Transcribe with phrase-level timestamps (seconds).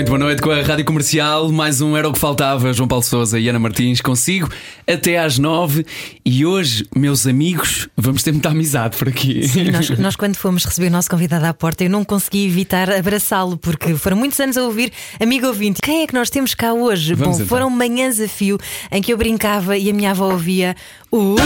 [0.00, 1.52] Muito boa noite com a Rádio Comercial.
[1.52, 2.72] Mais um Era o que Faltava.
[2.72, 4.48] João Paulo Souza e Ana Martins consigo
[4.86, 5.84] até às nove.
[6.24, 9.46] E hoje, meus amigos, vamos ter muita amizade por aqui.
[9.46, 12.90] Sim, nós, nós, quando fomos receber o nosso convidado à porta, eu não consegui evitar
[12.90, 14.90] abraçá-lo, porque foram muitos anos a ouvir
[15.20, 15.82] amigo ouvinte.
[15.82, 17.12] Quem é que nós temos cá hoje?
[17.12, 17.48] Vamos Bom, então.
[17.48, 18.56] foram manhãs a fio
[18.90, 20.74] em que eu brincava e a minha avó ouvia
[21.12, 21.36] o.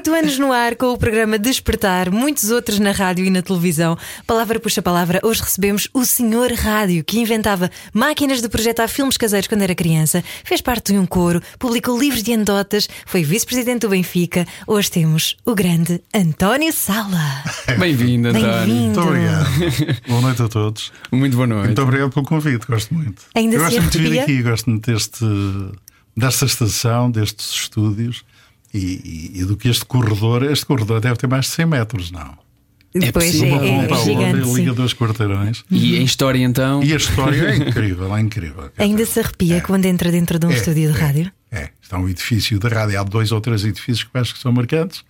[0.00, 3.98] 18 anos no ar com o programa Despertar, muitos outros na rádio e na televisão.
[4.26, 9.46] Palavra puxa palavra, hoje recebemos o Senhor Rádio, que inventava máquinas de projetar filmes caseiros
[9.46, 13.90] quando era criança, fez parte de um coro, publicou livros de anedotas, foi vice-presidente do
[13.90, 14.46] Benfica.
[14.66, 17.44] Hoje temos o grande António Sala.
[17.78, 18.48] Bem-vindo, António.
[18.48, 18.84] Bem-vindo.
[18.84, 20.00] Muito obrigado.
[20.08, 20.92] boa noite a todos.
[21.12, 21.66] Muito boa noite.
[21.66, 23.22] Muito obrigado pelo convite, gosto muito.
[23.34, 25.26] Ainda Eu gosto muito de vir aqui, gosto muito deste,
[26.16, 28.24] desta estação, destes estúdios
[28.72, 28.78] e,
[29.34, 30.42] e- e do que este corredor.
[30.44, 32.38] Este corredor deve ter mais de 100 metros, não?
[32.92, 34.38] Depois é, é, é à gigante.
[34.40, 35.64] outra, liga dois quarteirões.
[35.70, 36.82] E em história então?
[36.82, 38.68] E a história é incrível, é incrível.
[38.78, 41.32] Ainda se arrepia quando entra dentro de um É, estúdio de é, rádio?
[41.52, 42.98] É, está um edifício de rádio.
[43.00, 45.04] Há dois ou três edifícios que eu acho que são marcantes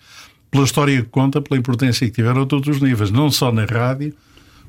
[0.51, 3.65] pela história que conta, pela importância que tiveram a todos os níveis, não só na
[3.65, 4.13] rádio,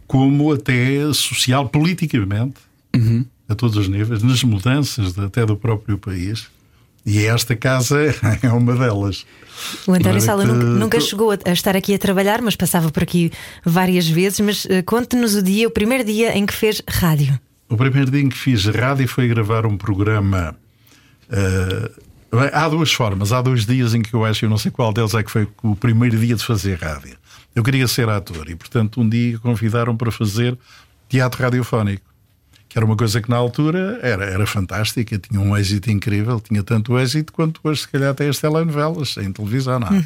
[0.07, 2.55] como até social, politicamente,
[3.49, 6.47] a todos os níveis, nas mudanças de- até do próprio país.
[7.05, 7.97] E esta casa
[8.41, 9.25] é uma delas.
[9.87, 13.03] O António Agora Sala nunca, nunca chegou a, estar aqui a trabalhar, mas passava por
[13.03, 13.31] aqui
[13.65, 14.39] várias vezes.
[14.39, 17.39] Mas eh, conte-nos o dia, o primeiro dia em que fez rádio.
[17.69, 20.55] O primeiro dia em que fiz rádio foi gravar um programa.
[21.31, 21.91] eh,
[22.31, 23.31] bem, há duas formas.
[23.31, 25.47] Há dois dias em que eu acho, eu não sei qual deles é que foi
[25.63, 27.15] o primeiro dia de fazer rádio.
[27.55, 30.57] Eu queria ser ator e, portanto, um dia convidaram para fazer
[31.09, 32.05] teatro radiofónico,
[32.71, 36.63] que era uma coisa que na altura era, era fantástica, tinha um êxito incrível, tinha
[36.63, 39.99] tanto êxito quanto hoje, se calhar, até as telenovelas em televisão, não é?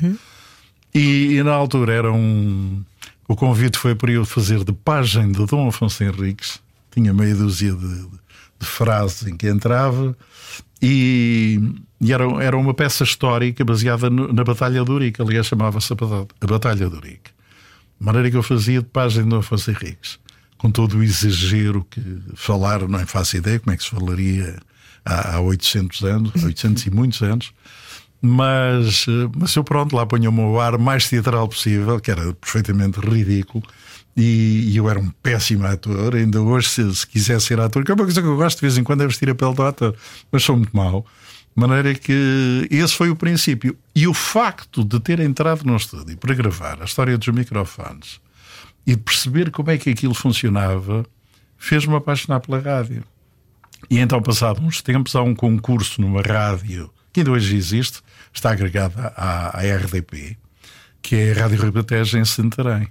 [0.93, 2.83] E, e na altura era um.
[3.27, 6.59] O convite foi para eu fazer de página de Dom Afonso Henriques.
[6.91, 8.01] Tinha meia dúzia de,
[8.59, 10.17] de frases em que entrava.
[10.81, 11.59] E,
[12.01, 15.21] e era, era uma peça histórica baseada no- na Batalha de Urique.
[15.21, 17.31] Aliás, chamava-se a Bata- a Batalha de Urique.
[17.99, 20.19] De maneira que eu fazia de página de Dom Afonso Henriques.
[20.57, 22.01] Com todo o exagero que
[22.35, 24.57] falar, não é faço ideia como é que se falaria
[25.05, 27.53] há, há 800 anos, 800 e muitos anos.
[28.21, 32.33] Mas, eh, mas eu pronto, lá ponho o meu ar mais teatral possível, que era
[32.33, 33.63] perfeitamente ridículo,
[34.17, 36.16] e, e eu era um péssimo ator.
[36.16, 38.61] Ainda hoje, se, se quiser ser ator, que é uma coisa que eu gosto de
[38.61, 39.95] vez em quando é vestir a pele do ator,
[40.31, 41.05] mas sou muito mau.
[41.55, 43.77] De maneira que esse foi o princípio.
[43.95, 48.19] E o facto de ter entrado no estúdio para gravar a história dos microfones
[48.85, 51.06] e perceber como é que aquilo funcionava
[51.57, 53.03] fez-me apaixonar pela rádio.
[53.90, 58.01] E então, passado uns tempos, há um concurso numa rádio que ainda hoje existe,
[58.34, 60.38] está agregada à, à RDP,
[61.01, 62.90] que é a Rádio Ribatejo em Santarém.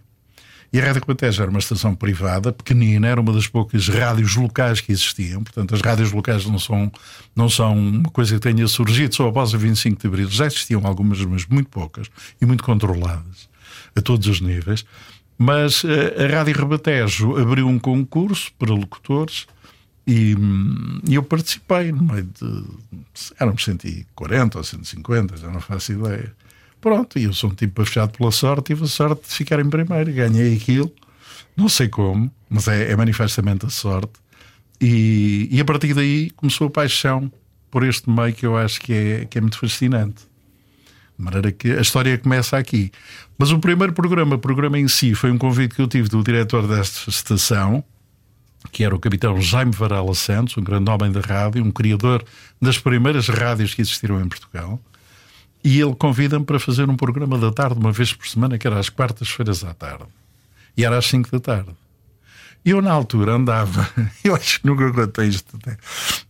[0.72, 4.81] E a Rádio Ribatejo era uma estação privada, pequenina, era uma das poucas rádios locais
[4.81, 5.44] que existiam.
[5.44, 6.91] Portanto, as rádios locais não são,
[7.37, 10.31] não são uma coisa que tenha surgido só após o 25 de Abril.
[10.31, 12.09] Já existiam algumas, mas muito poucas
[12.41, 13.47] e muito controladas,
[13.94, 14.87] a todos os níveis.
[15.36, 19.46] Mas eh, a Rádio Ribatejo abriu um concurso para locutores
[20.06, 22.64] e, hum, eu participei no meio de.
[23.40, 26.32] Éramos 140 ou 150, já não faço ideia.
[26.80, 29.70] Pronto, e eu sou um tipo fechado pela sorte, tive a sorte de ficar em
[29.70, 30.92] primeiro, ganhei aquilo,
[31.56, 34.12] não sei como, mas é, é manifestamente a sorte.
[34.80, 37.32] E, e a partir daí começou a paixão
[37.70, 40.24] por este meio que eu acho que é, que é muito fascinante.
[41.16, 42.91] De maneira que a história começa aqui.
[43.38, 46.22] Mas o primeiro programa, o programa em si, foi um convite que eu tive do
[46.22, 47.84] diretor desta estação,
[48.72, 52.25] que era o capitão Jaime Varela Santos, um grande homem da rádio, um criador
[52.60, 54.80] das primeiras rádios que existiram em Portugal.
[55.62, 58.78] E ele convida-me para fazer um programa da tarde, uma vez por semana, que era
[58.78, 60.05] às quartas-feiras à tarde.
[60.76, 61.70] E era às 5 da tarde.
[62.64, 63.88] Eu, na altura, andava.
[64.25, 65.58] Eu acho que nunca contei isto.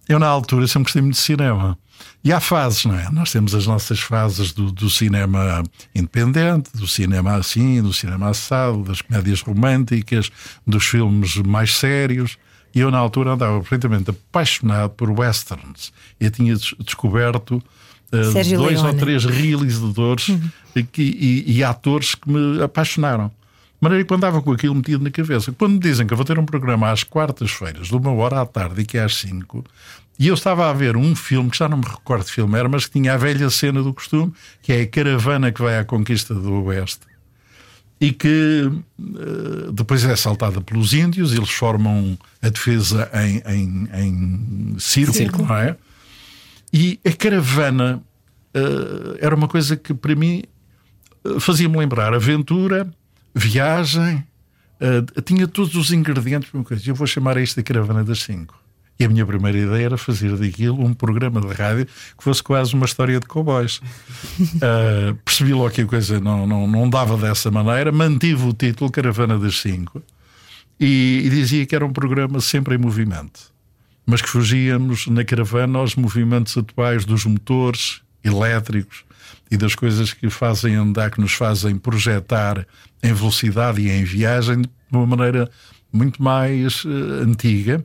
[0.09, 1.79] Eu, na altura, sempre gostei muito de cinema.
[2.23, 3.11] E há fases, não é?
[3.11, 5.63] Nós temos as nossas fases do, do cinema
[5.95, 10.31] independente, do cinema assim, do cinema assado, das comédias românticas,
[10.67, 12.37] dos filmes mais sérios.
[12.75, 15.93] E eu, na altura, andava perfeitamente apaixonado por westerns.
[16.19, 17.63] Eu tinha des- descoberto
[18.33, 18.99] Sérgio dois ou Leone.
[19.01, 20.29] três realizadores
[20.75, 23.29] e, que- e- e atores que me apaixonaram.
[23.29, 23.33] De
[23.81, 25.53] maneira que eu andava com aquilo metido na cabeça.
[25.53, 28.47] Quando me dizem que eu vou ter um programa às quartas-feiras, de uma hora à
[28.47, 29.65] tarde e que é às cinco,
[30.19, 32.69] E eu estava a ver um filme que já não me recordo de filme era,
[32.69, 34.33] mas que tinha a velha cena do costume,
[34.63, 37.15] que é a caravana que vai à conquista do Oeste
[38.01, 44.79] e que uh, depois é assaltada pelos índios, eles formam a defesa em, em, em
[44.79, 45.77] círculo, não é?
[46.73, 48.03] E a caravana
[48.55, 50.43] uh, era uma coisa que para mim
[51.25, 52.91] uh, fazia-me lembrar aventura,
[53.35, 54.25] viagem,
[55.25, 56.83] tinha todos os ingredientes para uma coisa.
[56.87, 58.55] Eu vou chamar isto de caravana das cinco.
[58.99, 62.75] E a minha primeira ideia era fazer daquilo um programa de rádio que fosse quase
[62.75, 63.79] uma história de cowboys.
[64.39, 68.91] uh, percebi logo que a coisa não, não, não dava dessa maneira, mantive o título
[68.91, 70.01] Caravana das Cinco
[70.79, 73.53] e, e dizia que era um programa sempre em movimento,
[74.07, 79.05] mas que fugíamos na caravana aos movimentos atuais dos motores elétricos
[79.51, 82.65] e das coisas que fazem andar, que nos fazem projetar
[83.03, 85.51] em velocidade e em viagem de uma maneira
[85.93, 87.85] muito mais uh, antiga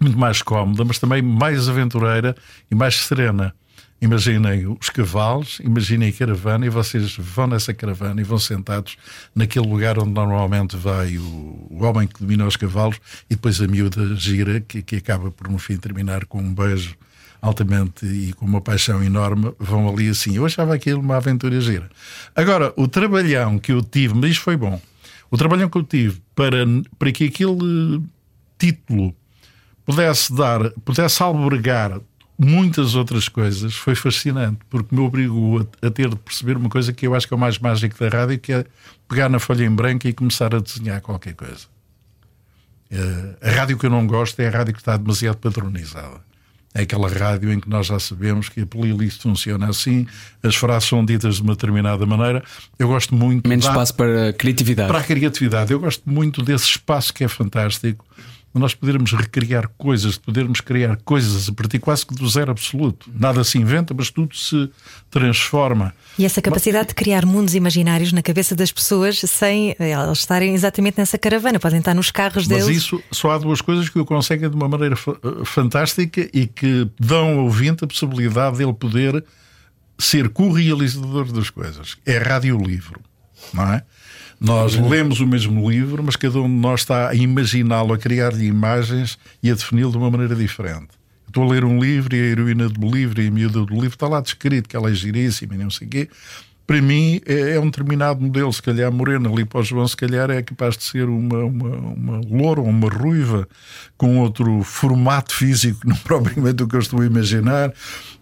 [0.00, 2.34] muito mais cómoda, mas também mais aventureira
[2.70, 3.54] e mais serena.
[4.00, 8.96] Imaginem os cavalos, imaginem a caravana e vocês vão nessa caravana e vão sentados
[9.34, 13.00] naquele lugar onde normalmente vai o, o homem que domina os cavalos
[13.30, 16.94] e depois a miúda gira, que, que acaba por no fim terminar com um beijo
[17.40, 20.36] altamente e com uma paixão enorme, vão ali assim.
[20.36, 21.88] Eu achava aquilo uma aventura gira.
[22.34, 24.80] Agora, o trabalhão que eu tive, mas isto foi bom,
[25.30, 26.66] o trabalhão que eu tive para,
[26.98, 28.02] para que aquele
[28.58, 29.14] título
[29.86, 32.00] pudesse dar, pudesse albergar
[32.38, 36.92] muitas outras coisas, foi fascinante, porque me obrigou a, a, ter de perceber uma coisa
[36.92, 38.66] que eu acho que é o mais mágico da rádio, que é
[39.08, 41.66] pegar na folha em branco e começar a desenhar qualquer coisa.
[42.92, 46.20] Uh, a rádio que eu não gosto é a rádio que está demasiado padronizada.
[46.74, 50.06] É aquela rádio em que nós já sabemos que a playlist funciona assim,
[50.42, 52.44] as frases são ditas de uma determinada maneira.
[52.78, 53.48] Eu gosto muito.
[53.48, 54.88] Menos da, espaço para a criatividade.
[54.88, 55.72] Para a criatividade.
[55.72, 58.04] Eu gosto muito desse espaço que é fantástico
[58.58, 63.10] nós podermos recriar coisas, podermos criar coisas a partir quase que do zero absoluto.
[63.14, 64.70] Nada se inventa, mas tudo se
[65.10, 65.94] transforma.
[66.18, 70.98] E essa capacidade de criar mundos imaginários na cabeça das pessoas sem elas estarem exatamente
[70.98, 72.66] nessa caravana, podem estar nos carros deles.
[72.66, 76.46] Mas isso só há duas coisas que o conseguem de uma maneira eh, fantástica e
[76.46, 79.24] que dão ao ouvinte a possibilidade dele poder
[79.98, 81.96] ser co-realizador das coisas.
[82.04, 83.00] É rádio livro,
[83.52, 83.82] não é?
[84.40, 84.88] Nós uhum.
[84.88, 89.18] lemos o mesmo livro, mas cada um de nós está a imaginá-lo, a criar-lhe imagens
[89.42, 90.88] e a defini-lo de uma maneira diferente.
[91.26, 93.88] Estou a ler um livro e a heroína do livro e a miúda do livro
[93.88, 96.08] está lá descrito que ela é giríssima e não sei o quê.
[96.66, 99.96] Para mim é, é um determinado modelo, se calhar morena ali para o João, se
[99.96, 103.48] calhar é capaz de ser uma, uma, uma loura ou uma ruiva
[103.96, 107.72] com outro formato físico, não propriamente o que eu estou a imaginar.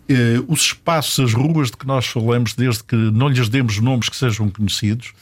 [0.09, 4.11] Eh, os espaços, as ruas de que nós falamos, desde que não lhes demos nomes
[4.11, 5.15] que sejam conhecidos,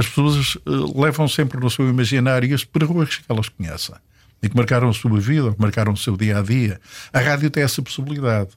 [0.00, 3.94] as pessoas uh, levam sempre no seu imaginário as ruas que elas conhecem
[4.42, 6.80] e que marcaram a sua vida, que marcaram o seu dia a dia.
[7.12, 8.50] A rádio tem essa possibilidade.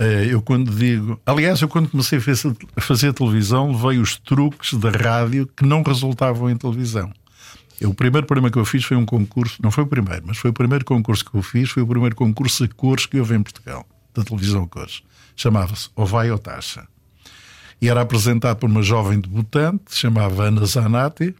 [0.00, 1.20] Uh, eu quando digo.
[1.24, 5.82] Aliás, eu quando comecei a fazer, a televisão, levei os truques da rádio que não
[5.82, 7.12] resultavam em televisão.
[7.80, 10.38] Eu, o primeiro programa que eu fiz foi um concurso, não foi o primeiro, mas
[10.38, 13.34] foi o primeiro concurso que eu fiz, foi o primeiro concurso de cores que houve
[13.34, 15.02] em Portugal, da televisão a cores.
[15.34, 16.86] Chamava-se Ou Vai ou Taxa
[17.82, 21.34] e era apresentado por uma jovem debutante, chamava Ana Zanatti,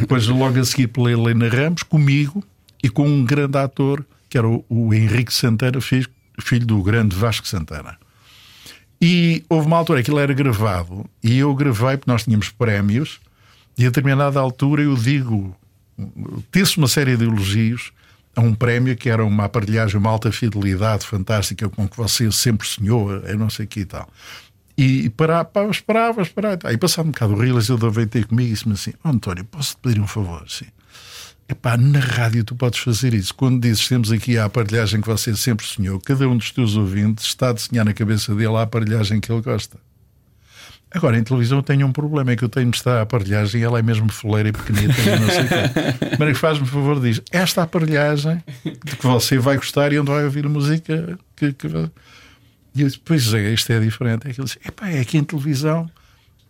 [0.00, 2.42] depois logo a seguir pela Helena Ramos, comigo
[2.82, 6.08] e com um grande ator, que era o, o Henrique Santana, filho,
[6.40, 7.98] filho do grande Vasco Santana.
[8.98, 13.20] E houve uma altura, aquilo era gravado, e eu gravei porque nós tínhamos prémios,
[13.76, 15.54] e a determinada altura eu digo,
[16.50, 17.92] disse uma série de elogios
[18.34, 22.66] a um prémio que era uma aparelhagem, uma alta fidelidade fantástica com que você sempre
[22.66, 24.08] sonhou, eu não sei que e tal.
[24.76, 26.58] E para, para, esperava, esperava.
[26.64, 29.76] Aí passado um bocado o realizador veio ter comigo e disse-me assim: oh, António, posso
[29.76, 30.44] te pedir um favor?
[30.48, 30.66] Sim.
[31.48, 33.34] Epá, na rádio tu podes fazer isso.
[33.34, 37.26] Quando dizes temos aqui a aparelhagem que você sempre sonhou, cada um dos teus ouvintes
[37.26, 39.76] está a desenhar na cabeça dele a aparelhagem que ele gosta.
[40.90, 43.60] Agora, em televisão eu tenho um problema, é que eu tenho de estar a aparelhagem
[43.62, 46.16] ela é mesmo foleira e pequenita e não sei.
[46.18, 48.42] Mas faz-me favor, diz, esta aparelhagem
[48.84, 51.68] de que você vai gostar e onde vai ouvir música que, que
[52.74, 54.28] e eu disse: Pois é, isto é diferente.
[54.28, 55.88] É que ele disse: Epá, é aqui em televisão.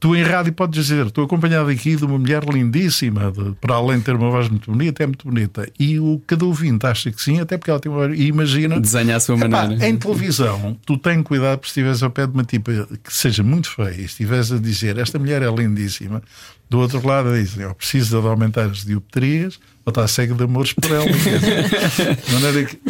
[0.00, 4.00] Tu em rádio podes dizer, estou acompanhado aqui de uma mulher lindíssima, de, para além
[4.00, 5.66] de ter uma voz muito bonita, é muito bonita.
[5.80, 8.18] E o cada ouvinte acha que sim, até porque ela tem uma voz.
[8.18, 8.78] E imagina.
[8.78, 9.88] Desenha a sua maneira.
[9.88, 13.70] Em televisão, tu tens cuidado se estiveres ao pé de uma tipa que seja muito
[13.70, 16.22] feia e estiveres a dizer esta mulher é lindíssima,
[16.68, 20.74] do outro lado dizem, oh, precisa de aumentar as dioptrias ou está cego de amores
[20.74, 21.06] por ela.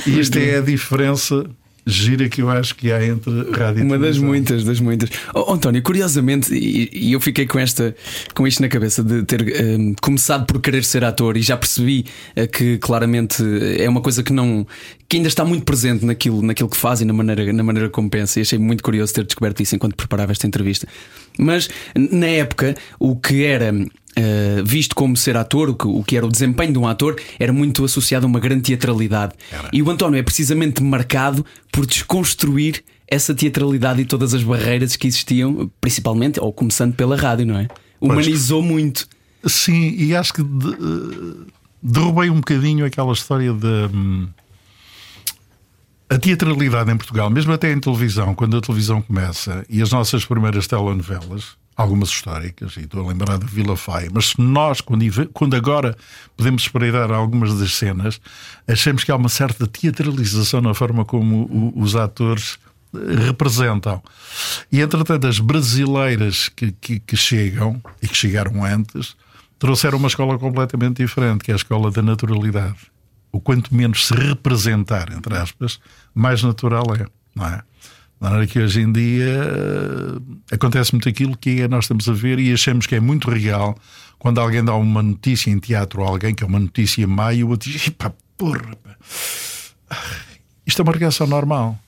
[0.05, 1.49] e isto é a diferença
[1.87, 5.11] gira que eu acho que há entre rádio Uma das muitas, das muitas.
[5.35, 7.95] Oh, António, curiosamente, e, e eu fiquei com, esta,
[8.35, 12.07] com isto na cabeça de ter eh, começado por querer ser ator e já percebi
[12.35, 13.43] eh, que claramente
[13.79, 14.67] é uma coisa que não
[15.09, 18.09] que ainda está muito presente naquilo, naquilo que faz e na maneira, na maneira como
[18.09, 18.41] pensa.
[18.41, 20.89] E achei muito curioso ter descoberto isso enquanto preparava esta entrevista.
[21.39, 23.73] Mas na época, o que era
[24.17, 27.17] Uh, visto como ser ator, o que, o que era o desempenho de um ator,
[27.39, 29.33] era muito associado a uma grande teatralidade.
[29.51, 29.69] Era.
[29.73, 35.09] E o António é precisamente marcado por desconstruir essa teatralidade e todas as barreiras que
[35.09, 37.67] existiam, principalmente, ou começando pela rádio, não é?
[38.01, 39.09] Humanizou muito.
[39.45, 41.47] Sim, e acho que de- eh,
[41.83, 43.67] derrubei um bocadinho aquela história de.
[43.67, 44.29] hum,
[46.09, 50.25] a teatralidade em Portugal, mesmo até em televisão, quando a televisão começa e as nossas
[50.25, 55.05] primeiras telenovelas, algumas históricas, e estou a lembrar de Vila Faia, mas se nós, quando,
[55.33, 55.97] quando agora
[56.37, 58.21] podemos espreitar algumas das cenas,
[58.69, 62.59] achamos que há uma certa teatralização na forma como o- os atores
[62.95, 64.01] eh, representam.
[64.71, 69.17] E entretanto, as brasileiras que, que, que chegam e que chegaram antes
[69.59, 72.77] trouxeram uma escola completamente diferente, que é a escola da naturalidade.
[73.33, 75.81] O quanto menos se representar, entre aspas,
[76.15, 77.05] mais natural é,
[77.35, 77.63] não é?
[78.25, 82.13] De maneira que hoje em dia eh, acontece muito aquilo que é, nós estamos a
[82.15, 83.77] ver e achamos que é muito real
[84.19, 87.45] quando alguém dá uma notícia em teatro a alguém que é uma notícia má e
[87.45, 88.97] o outro diz: pá, porra, pá.
[90.67, 91.79] isto é uma reação normal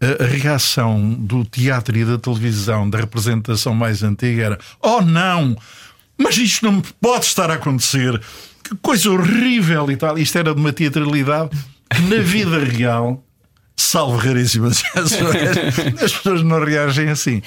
[0.00, 5.54] a, reação do teatro e da televisão, da representação mais antiga, era: oh não,
[6.16, 8.18] mas isto não pode estar a acontecer,
[8.62, 10.16] que coisa horrível e tal.
[10.16, 11.50] Isto era de uma teatralidade
[12.08, 13.22] na vida real.
[13.84, 14.82] Salvo raríssimas
[16.02, 17.42] as pessoas não reagem assim.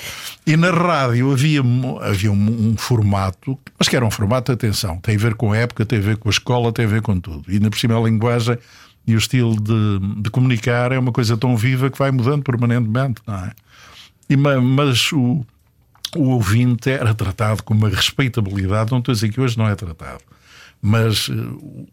[0.45, 1.61] E na rádio havia,
[2.01, 5.57] havia um, um formato, mas que era um formato, atenção, tem a ver com a
[5.57, 7.43] época, tem a ver com a escola, tem a ver com tudo.
[7.49, 8.57] E ainda por cima a linguagem
[9.05, 13.21] e o estilo de, de comunicar é uma coisa tão viva que vai mudando permanentemente,
[13.25, 13.51] não é?
[14.29, 15.45] E, ma- mas o,
[16.15, 19.75] o ouvinte era tratado com uma respeitabilidade, não estou a dizer que hoje não é
[19.75, 20.21] tratado,
[20.81, 21.33] mas eh,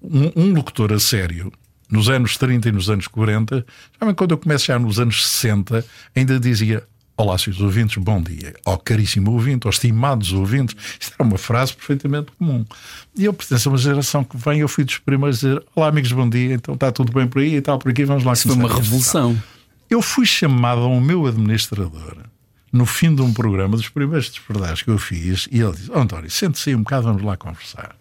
[0.02, 1.52] um, um locutor a sério,
[1.90, 3.64] nos anos 30 e nos anos 40,
[3.98, 6.82] sabem, quando eu começo já nos anos 60, ainda dizia.
[7.16, 8.54] Olá, senhores ouvintes, bom dia.
[8.66, 10.74] Ó, caríssimo ouvinte, ó, estimados ouvintes.
[10.98, 12.64] Isto era uma frase perfeitamente comum.
[13.16, 15.86] E eu pertenço a uma geração que vem, eu fui dos primeiros a dizer: Olá,
[15.86, 16.54] amigos, bom dia.
[16.54, 18.68] Então está tudo bem por aí e tal, por aqui, vamos lá Isso foi uma
[18.68, 19.40] revolução.
[19.88, 22.16] eu fui chamado ao meu administrador
[22.72, 26.00] no fim de um programa dos primeiros despertares que eu fiz e ele disse: oh,
[26.00, 27.94] António, sente-se aí um bocado, vamos lá conversar.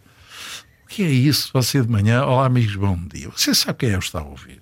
[0.93, 1.49] Que é isso?
[1.53, 3.27] Você de manhã, olá amigos, bom dia.
[3.35, 4.61] Você sabe quem é que está a ouvir?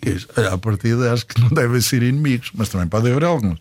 [0.00, 3.24] Eu disse, "Olha, À partida acho que não devem ser inimigos, mas também pode haver
[3.24, 3.58] alguns.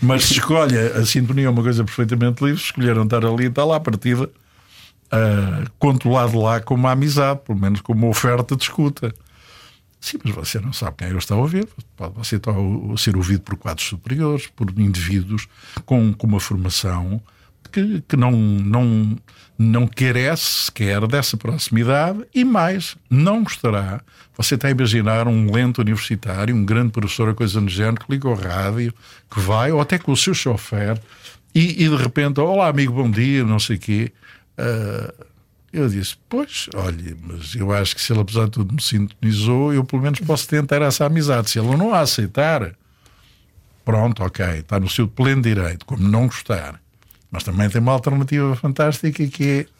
[0.00, 3.72] Mas se escolhe a sintonia é uma coisa perfeitamente livre, escolheram estar ali e tal,
[3.72, 8.54] à partida, uh, conto lá de lá como uma amizade, pelo menos como uma oferta
[8.54, 9.12] de escuta.
[10.00, 11.68] Sim, mas você não sabe quem eu está a ouvir.
[12.14, 15.48] Você está a ser ouvido por quadros superiores, por indivíduos
[15.84, 17.20] com, com uma formação
[17.72, 19.16] que, que não, não,
[19.58, 24.00] não carece sequer dessa proximidade e mais, não gostará.
[24.36, 28.12] Você está a imaginar um lento universitário, um grande professor, a coisa no género, que
[28.12, 28.94] liga ao rádio,
[29.30, 31.00] que vai, ou até com o seu chofer,
[31.54, 34.12] e, e de repente, olá amigo, bom dia, não sei o quê.
[34.56, 35.12] Ah,
[35.72, 39.72] eu disse, pois, olha, mas eu acho que se ele apesar de tudo me sintonizou,
[39.72, 41.50] eu pelo menos posso tentar essa amizade.
[41.50, 42.72] Se ele não a aceitar,
[43.84, 46.80] pronto, ok, está no seu pleno direito, como não gostar.
[47.30, 49.77] Mas também tem uma alternativa fantástica que é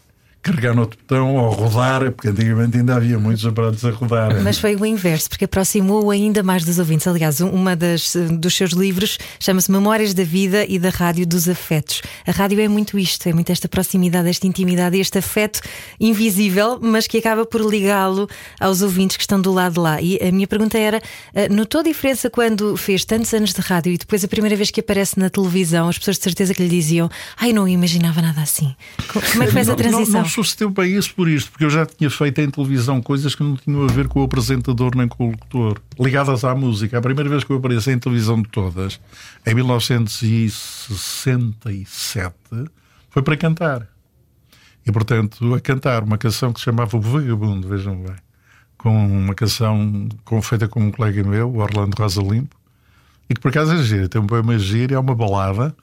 [0.51, 4.41] carregar no outro botão ou rodar, porque antigamente ainda havia muitos aparatos a rodar.
[4.43, 7.07] Mas foi o inverso, porque aproximou ainda mais dos ouvintes.
[7.07, 11.49] Aliás, um- uma das dos seus livros chama-se Memórias da Vida e da Rádio dos
[11.49, 12.03] Afetos.
[12.27, 15.61] A rádio é muito isto, é muito esta proximidade, esta intimidade, este afeto
[16.01, 18.29] invisível, mas que acaba por ligá-lo
[18.59, 20.01] aos ouvintes que estão do lado de lá.
[20.01, 21.01] E a minha pergunta era:
[21.35, 24.81] eh, notou diferença quando fez tantos anos de rádio e depois a primeira vez que
[24.81, 28.75] aparece na televisão, as pessoas de certeza que lhe diziam: Ai, não imaginava nada assim.
[29.13, 30.21] Co- Como é que Não- não- transição?
[30.23, 33.43] Não, sucedeu bem isso por isto, porque eu já tinha feito em televisão coisas que
[33.43, 36.99] não tinham a ver com o apresentador nem com o locutor, ligadas à música.
[36.99, 39.01] A primeira vez que eu apareci em televisão de todas,
[39.47, 42.35] em 1967,
[43.11, 43.87] foi para cantar.
[44.87, 48.15] E portanto, a cantar uma canção que se chamava O Vagabundo, vejam bem,
[48.77, 52.57] com uma canção com, feita com um colega meu, o Orlando Rosa Limpo,
[53.29, 55.77] e que por acaso é gira, tem um poema giro, é uma balada,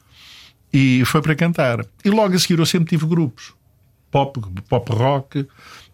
[0.74, 1.86] e foi para cantar.
[2.04, 3.54] E logo a seguir eu sempre tive grupos,
[4.16, 5.46] pop, pop rock,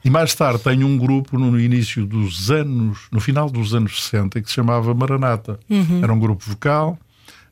[0.05, 4.39] e mais tarde tenho um grupo no início dos anos, no final dos anos 60,
[4.41, 5.59] que se chamava Maranata.
[6.03, 6.99] Era um grupo vocal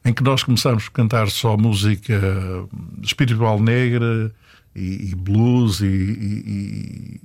[0.05, 2.21] em que nós começámos a cantar só música
[3.01, 4.31] espiritual negra
[4.75, 7.19] e, e blues e, e-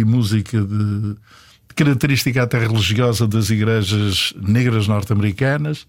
[0.00, 1.16] e- música de
[1.66, 5.86] de característica até religiosa das igrejas negras norte-americanas.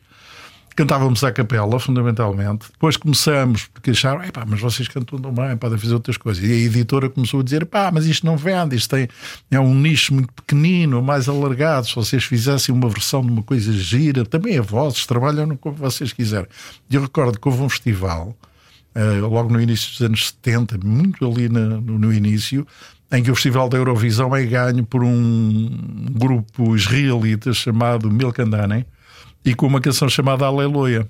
[0.76, 2.68] Cantávamos à capela, fundamentalmente.
[2.70, 6.44] Depois começamos, porque acharam, mas vocês cantam tão bem, podem fazer outras coisas.
[6.44, 9.08] E a editora começou a dizer, pá, mas isto não vende, isto tem,
[9.50, 11.88] é um nicho muito pequenino, mais alargado.
[11.88, 16.12] Se vocês fizessem uma versão de uma coisa gira, também é vozes, trabalham como vocês
[16.12, 16.48] quiserem.
[16.90, 18.36] E eu recordo que houve um festival,
[18.94, 22.68] uh, logo no início dos anos 70, muito ali no, no início,
[23.14, 25.70] em que o Festival da Eurovisão é ganho por um
[26.12, 28.86] grupo israelita chamado Milkandane
[29.46, 31.08] e com uma canção chamada Aleluia.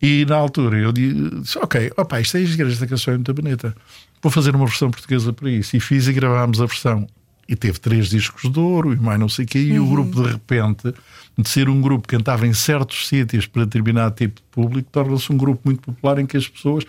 [0.00, 3.74] E na altura eu disse: Ok, opa, isto é esta canção é muito bonita.
[4.22, 5.76] Vou fazer uma versão portuguesa para isso.
[5.76, 7.06] E fiz e gravámos a versão.
[7.48, 9.58] E teve três discos de ouro e mais não sei o quê.
[9.58, 9.86] E uhum.
[9.86, 10.94] o grupo, de repente,
[11.36, 15.32] de ser um grupo que cantava em certos sítios para determinado tipo de público, torna-se
[15.32, 16.84] um grupo muito popular em que as pessoas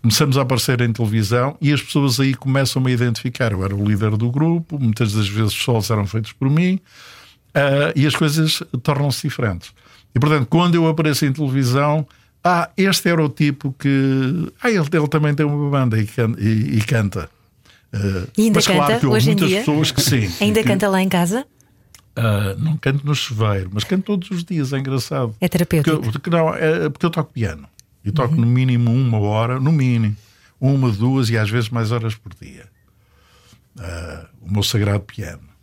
[0.00, 3.50] começamos a aparecer em televisão e as pessoas aí começam a identificar.
[3.50, 6.78] Eu era o líder do grupo, muitas das vezes os solos eram feitos por mim
[7.56, 9.72] uh, e as coisas tornam-se diferentes.
[10.16, 12.08] E portanto, quando eu apareço em televisão,
[12.42, 14.50] ah, este era o tipo que.
[14.62, 17.28] Ah, ele, ele também tem uma banda e, can, e, e canta.
[17.92, 19.58] Uh, e ainda mas canta claro que hoje muitas em dia?
[19.58, 20.30] pessoas que sim.
[20.40, 21.46] ainda que, canta lá em casa?
[22.16, 25.36] Uh, não canto no chuveiro, mas canto todos os dias, é engraçado.
[25.38, 25.96] É terapêutico?
[25.98, 27.68] Porque, porque não, é, porque eu toco piano.
[28.02, 28.40] E toco uhum.
[28.40, 30.16] no mínimo uma hora, no mínimo,
[30.58, 32.64] uma, duas e às vezes mais horas por dia.
[33.76, 35.55] Uh, o meu sagrado piano.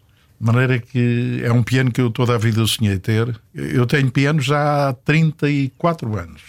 [0.43, 3.39] De maneira que é um piano que eu toda a vida sonhei ter.
[3.53, 6.41] Eu tenho piano já há 34 anos.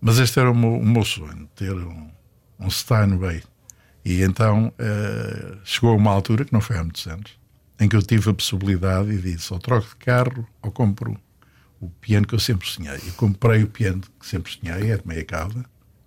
[0.00, 2.10] Mas este era o meu, o meu sonho, ter um,
[2.58, 3.42] um Steinway.
[4.06, 7.38] E então uh, chegou uma altura, que não foi há muitos anos,
[7.78, 11.14] em que eu tive a possibilidade e disse: ou troco de carro ou compro
[11.78, 13.00] o piano que eu sempre sonhei.
[13.06, 15.62] Eu comprei o piano que sempre sonhei, é de meia cauda,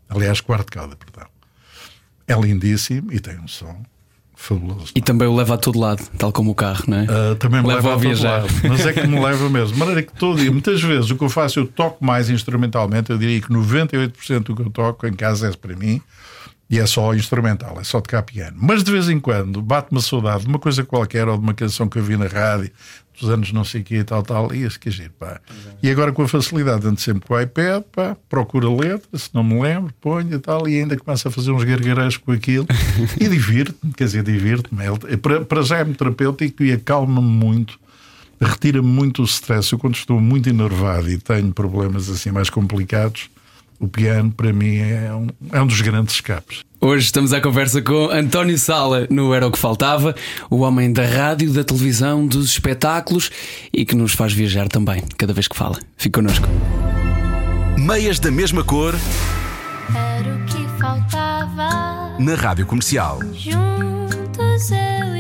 [0.10, 1.29] aliás, quarto cauda, perdão.
[2.27, 3.86] É lindíssimo e tem um som
[4.36, 4.92] fabuloso.
[4.96, 7.04] E também o leva a todo lado, tal como o carro, não é?
[7.04, 8.42] Uh, também me leva, leva a, a viajar.
[8.42, 9.74] Lado, mas é que me leva mesmo.
[9.74, 13.10] De maneira que todo dia, muitas vezes o que eu faço, eu toco mais instrumentalmente,
[13.10, 16.02] eu diria que 98% do que eu toco em casa é para mim.
[16.70, 18.58] E é só instrumental, é só tocar piano.
[18.60, 21.54] Mas de vez em quando bate-me a saudade de uma coisa qualquer ou de uma
[21.54, 22.72] canção que eu vi na rádio
[23.20, 25.39] dos anos não sei o quê, tal, tal, e esse que giro, pá.
[25.82, 29.29] E agora com a facilidade, ando sempre com o iPad, pá, procura a letra, se
[29.34, 32.65] não me lembro, ponho e tal, e ainda começa a fazer uns gargarejos com aquilo
[33.20, 34.83] e divirto-me, quer dizer, divirto-me.
[35.07, 37.79] É, para, para já é muito terapêutico e acalma-me muito,
[38.42, 39.72] retira-me muito o stress.
[39.72, 43.29] Eu, quando estou muito enervado e tenho problemas assim mais complicados,
[43.79, 46.64] o piano para mim é um, é um dos grandes escapes.
[46.85, 50.13] Hoje estamos à conversa com António Sala no Era o que Faltava,
[50.50, 53.31] o homem da rádio, da televisão, dos espetáculos
[53.72, 55.79] e que nos faz viajar também, cada vez que fala.
[55.96, 56.46] Fique connosco.
[57.77, 58.96] Meias da mesma cor.
[59.96, 62.19] Era o que faltava.
[62.19, 63.22] Na rádio comercial.
[63.33, 65.13] Juntos eu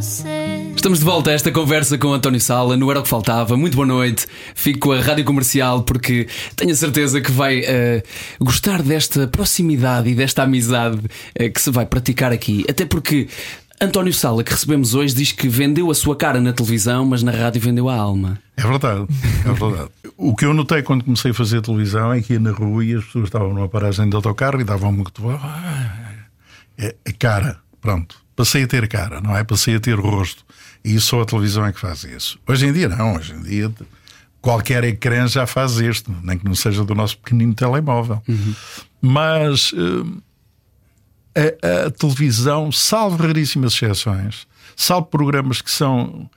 [0.00, 0.72] você.
[0.76, 3.56] Estamos de volta a esta conversa com António Sala, no Era o que Faltava.
[3.56, 4.26] Muito boa noite.
[4.54, 8.02] Fico com a rádio comercial porque tenho a certeza que vai uh,
[8.40, 12.64] gostar desta proximidade e desta amizade uh, que se vai praticar aqui.
[12.68, 13.26] Até porque
[13.80, 17.32] António Sala, que recebemos hoje, diz que vendeu a sua cara na televisão, mas na
[17.32, 18.38] rádio vendeu a alma.
[18.56, 19.04] É verdade,
[19.44, 19.90] é verdade.
[20.16, 22.94] o que eu notei quando comecei a fazer televisão é que ia na rua e
[22.94, 25.28] as pessoas estavam numa paragem de autocarro e davam muito.
[25.28, 26.12] Ah,
[26.78, 28.27] é, é cara, pronto.
[28.38, 29.42] Passei a ter cara, não é?
[29.42, 30.46] Passei a ter rosto.
[30.84, 32.38] E só a televisão é que faz isso.
[32.46, 33.16] Hoje em dia, não.
[33.16, 33.74] Hoje em dia,
[34.40, 38.22] qualquer ecrã já faz isto, nem que não seja do nosso pequenino telemóvel.
[38.28, 38.54] Uhum.
[39.02, 40.22] Mas uh,
[41.34, 44.46] a, a, televisão, salvo raríssimas exceções,
[44.76, 46.30] salvo programas que são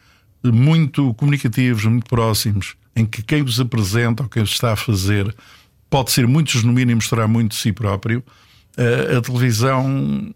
[0.44, 5.36] muito comunicativos, muito próximos, em que quem vos apresenta ou quem vos está a fazer
[5.88, 8.24] pode ser muito genuíno e mostrar muito de si próprio
[9.18, 10.34] a, televisão,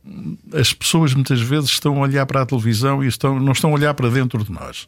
[0.53, 3.73] as pessoas muitas vezes estão a olhar para a televisão e estão, não estão a
[3.73, 4.87] olhar para dentro de nós.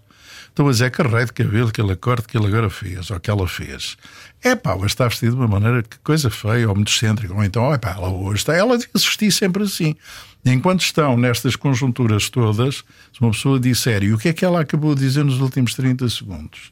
[0.49, 3.29] Estão a dizer que raio de cabelo, aquele corte que ele agora fez, ou que
[3.29, 3.95] ela fez.
[4.41, 7.43] É pá, hoje está vestido de uma maneira que coisa feia, ou muito excêntrica, ou
[7.43, 9.95] então, é pá, ela hoje está, ela devia vestir sempre assim.
[10.43, 12.83] Enquanto estão nestas conjunturas todas,
[13.13, 15.75] se uma pessoa disser, e o que é que ela acabou de dizer nos últimos
[15.75, 16.71] 30 segundos?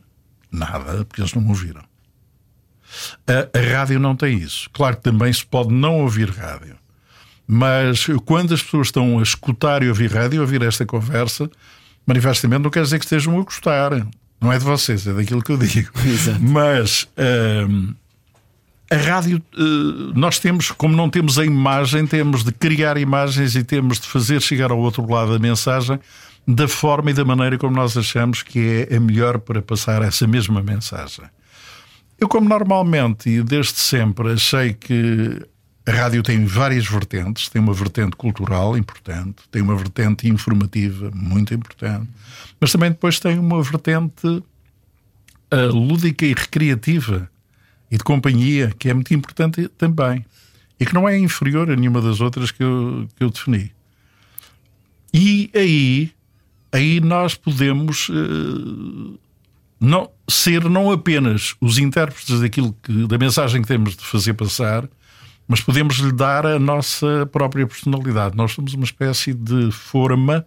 [0.51, 1.83] Nada, porque eles não ouviram.
[3.27, 4.69] A, a rádio não tem isso.
[4.71, 6.75] Claro que também se pode não ouvir rádio.
[7.47, 11.49] Mas quando as pessoas estão a escutar e ouvir rádio, ouvir esta conversa,
[12.05, 13.91] manifestamente não quer dizer que estejam a gostar.
[14.41, 15.89] Não é de vocês, é daquilo que eu digo.
[16.05, 16.41] Exato.
[16.41, 17.08] Mas
[17.69, 17.93] hum,
[18.89, 23.63] a rádio, hum, nós temos, como não temos a imagem, temos de criar imagens e
[23.63, 25.99] temos de fazer chegar ao outro lado a mensagem
[26.47, 30.27] da forma e da maneira como nós achamos que é a melhor para passar essa
[30.27, 31.25] mesma mensagem.
[32.19, 35.45] Eu, como normalmente e desde sempre achei que
[35.88, 41.54] a rádio tem várias vertentes, tem uma vertente cultural importante, tem uma vertente informativa muito
[41.54, 42.10] importante,
[42.60, 47.30] mas também depois tem uma vertente uh, lúdica e recreativa
[47.91, 50.25] e de companhia que é muito importante também
[50.80, 53.71] e que não é inferior a nenhuma das outras que eu, que eu defini.
[55.13, 56.12] E aí,
[56.71, 59.19] aí nós podemos uh,
[59.79, 64.88] não, ser não apenas os intérpretes daquilo que, da mensagem que temos de fazer passar,
[65.47, 68.35] mas podemos lhe dar a nossa própria personalidade.
[68.35, 70.45] Nós somos uma espécie de forma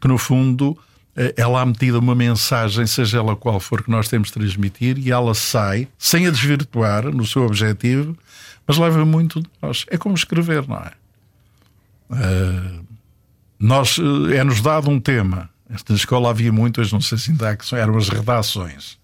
[0.00, 0.76] que, no fundo,
[1.16, 4.98] eh, ela há metida uma mensagem, seja ela qual for que nós temos de transmitir,
[4.98, 8.16] e ela sai, sem a desvirtuar no seu objetivo,
[8.66, 9.84] mas leva muito de nós.
[9.88, 10.92] É como escrever, não é?
[12.10, 12.84] Uh,
[13.58, 15.50] nós, eh, é-nos dado um tema.
[15.70, 18.98] Esta escola havia muitas, não sei se ainda há, que eram as redações.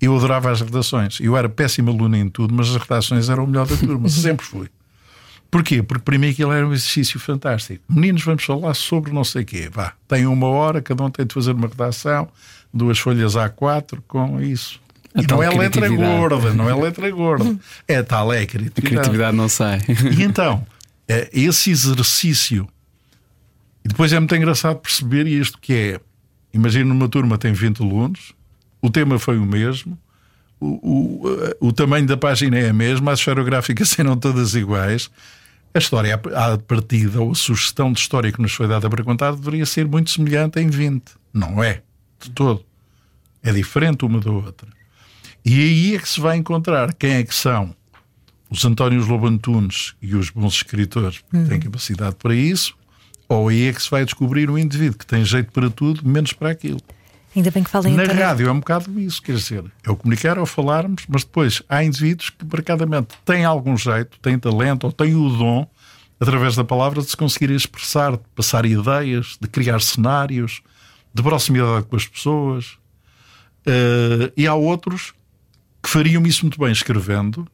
[0.00, 1.20] Eu adorava as redações.
[1.20, 4.08] Eu era péssimo aluno em tudo, mas as redações eram o melhor da turma.
[4.10, 4.68] Sempre fui.
[5.48, 5.82] Porquê?
[5.82, 7.84] Porque para mim aquilo era um exercício fantástico.
[7.88, 9.68] Meninos, vamos falar sobre não sei o quê.
[9.70, 12.26] Vá, tem uma hora, cada um tem de fazer uma redação,
[12.72, 14.80] duas folhas A4 com isso.
[15.14, 17.54] A e não é letra gorda, não é letra gorda.
[17.86, 18.86] É tal, é a criatividade.
[18.86, 19.82] A criatividade não sai.
[20.18, 20.66] E então,
[21.06, 22.66] é esse exercício.
[23.84, 26.00] E depois é muito engraçado perceber isto que é.
[26.54, 28.34] Imagina uma turma tem 20 alunos,
[28.80, 29.98] o tema foi o mesmo,
[30.60, 31.24] o,
[31.60, 35.10] o, o tamanho da página é a mesma, as esferográficas serão todas iguais.
[35.74, 39.34] A história à partida, ou a sugestão de história que nos foi dada para contar,
[39.34, 41.02] deveria ser muito semelhante em 20.
[41.32, 41.82] Não é,
[42.20, 42.62] de todo.
[43.42, 44.68] É diferente uma da outra.
[45.44, 47.74] E aí é que se vai encontrar quem é que são
[48.48, 51.48] os Antónios Lobantunes e os bons escritores que uhum.
[51.48, 52.76] têm capacidade para isso,
[53.28, 56.32] ou aí é que se vai descobrir um indivíduo que tem jeito para tudo, menos
[56.32, 56.80] para aquilo.
[57.34, 60.38] Ainda bem que falem Na rádio é um bocado isso, quer dizer, é o comunicar
[60.38, 65.14] ou falarmos, mas depois há indivíduos que marcadamente têm algum jeito, têm talento ou têm
[65.14, 65.66] o dom,
[66.20, 70.62] através da palavra, de se conseguirem expressar, de passar ideias, de criar cenários,
[71.12, 72.66] de proximidade com as pessoas.
[73.66, 75.14] Uh, e há outros
[75.82, 77.48] que fariam isso muito bem escrevendo,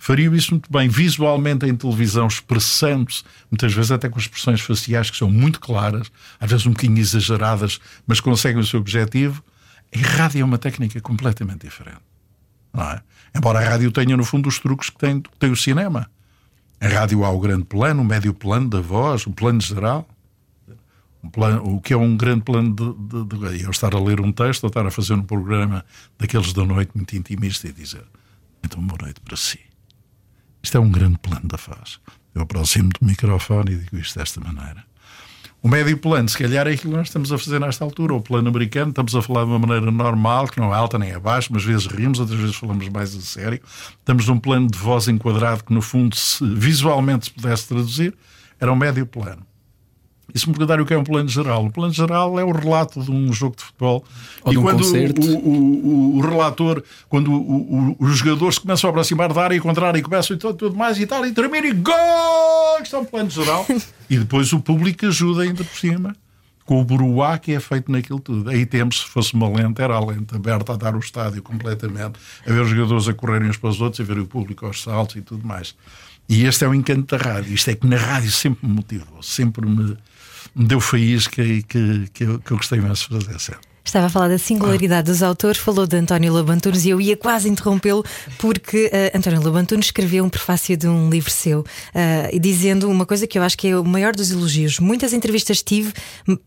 [0.00, 5.16] fariam isso muito bem visualmente em televisão, expressando-se, muitas vezes até com expressões faciais que
[5.16, 6.10] são muito claras,
[6.40, 9.44] às vezes um bocadinho exageradas, mas conseguem o seu objetivo.
[9.92, 12.00] Em rádio é uma técnica completamente diferente.
[12.74, 13.02] É?
[13.36, 16.10] Embora a rádio tenha, no fundo, os truques que tem, que tem o cinema.
[16.80, 20.08] Em rádio há o grande plano, o médio plano da voz, o plano geral.
[21.22, 24.18] Um plano, o que é um grande plano de, de, de, eu estar a ler
[24.18, 25.84] um texto ou estar a fazer um programa
[26.18, 28.04] daqueles da noite muito intimista e dizer
[28.64, 29.69] então boa noite para si
[30.62, 31.98] isto é um grande plano da faz.
[32.34, 34.84] Eu aproximo do microfone e digo isto desta maneira.
[35.62, 38.14] O médio plano, se calhar, é aquilo que nós estamos a fazer nesta altura.
[38.14, 41.10] O plano americano, estamos a falar de uma maneira normal, que não é alta nem
[41.10, 43.60] é baixa, mas às vezes rimos, outras vezes falamos mais a sério.
[43.98, 48.14] Estamos num plano de voz enquadrado que, no fundo, se visualmente se pudesse traduzir,
[48.58, 49.46] era um médio plano.
[50.34, 52.52] E se me perguntarem o que é um plano geral, o plano geral é o
[52.52, 54.04] relato de um jogo de futebol.
[54.42, 59.42] Ou e um quando o, o, o, relator, quando os jogadores começam a aproximar da
[59.42, 62.82] área e contrária e começam e tudo, tudo mais e tal, e termina e gol!
[62.82, 63.66] Isto é um plano geral.
[64.08, 66.14] e depois o público ajuda ainda por cima
[66.70, 68.48] com o buruá que é feito naquilo tudo.
[68.48, 72.20] Aí temos, se fosse uma lente, era a lente aberta a dar o estádio completamente,
[72.46, 74.80] a ver os jogadores a correrem uns para os outros, a ver o público aos
[74.80, 75.74] saltos e tudo mais.
[76.28, 77.52] E este é o encanto da rádio.
[77.52, 79.96] Isto é que na rádio sempre me motivou, sempre me
[80.54, 83.70] deu faísca e que, que, eu, que eu gostei imenso de fazer sempre.
[83.82, 87.48] Estava a falar da singularidade dos autores, falou de António Lobantunes e eu ia quase
[87.48, 88.04] interrompê-lo
[88.38, 93.26] porque uh, António Lobantunes escreveu um prefácio de um livro seu uh, dizendo uma coisa
[93.26, 94.78] que eu acho que é o maior dos elogios.
[94.78, 95.92] Muitas entrevistas tive,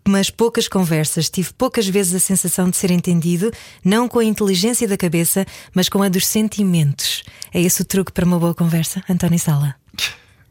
[0.07, 1.29] mas poucas conversas.
[1.29, 3.51] Tive poucas vezes a sensação de ser entendido,
[3.83, 7.23] não com a inteligência da cabeça, mas com a dos sentimentos.
[7.53, 9.82] É esse o truque para uma boa conversa, António Sala?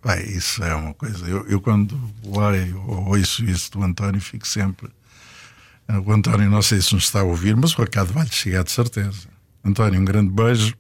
[0.05, 1.25] Bem, isso é uma coisa.
[1.27, 4.91] Eu, eu quando leio ou ouço isso do António, fico sempre.
[6.05, 8.73] O António, não sei se nos está a ouvir, mas o recado vai-lhe chegar de
[8.73, 9.29] certeza.
[9.65, 10.75] António, um grande beijo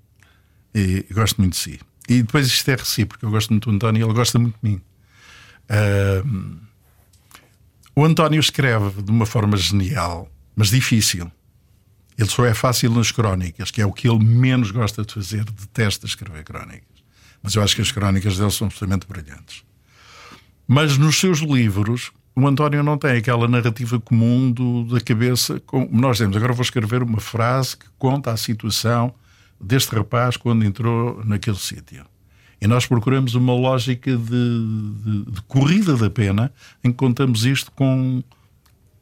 [0.74, 1.80] e, e gosto muito de si.
[2.08, 4.70] E depois isto é recíproco, eu gosto muito do António e ele gosta muito de
[4.70, 4.80] mim.
[5.70, 6.58] Uh,
[7.94, 11.30] o António escreve de uma forma genial, mas difícil.
[12.18, 15.44] Ele só é fácil nas crónicas, que é o que ele menos gosta de fazer,
[15.44, 16.91] detesta escrever crónicas
[17.42, 19.64] mas eu acho que as crónicas dele são absolutamente brilhantes.
[20.66, 25.60] Mas nos seus livros, o António não tem aquela narrativa comum do, da cabeça.
[25.90, 29.12] Nós temos, agora vou escrever uma frase que conta a situação
[29.60, 32.06] deste rapaz quando entrou naquele sítio.
[32.60, 36.52] E nós procuramos uma lógica de, de, de, corrida da pena
[36.82, 38.22] em que contamos isto com,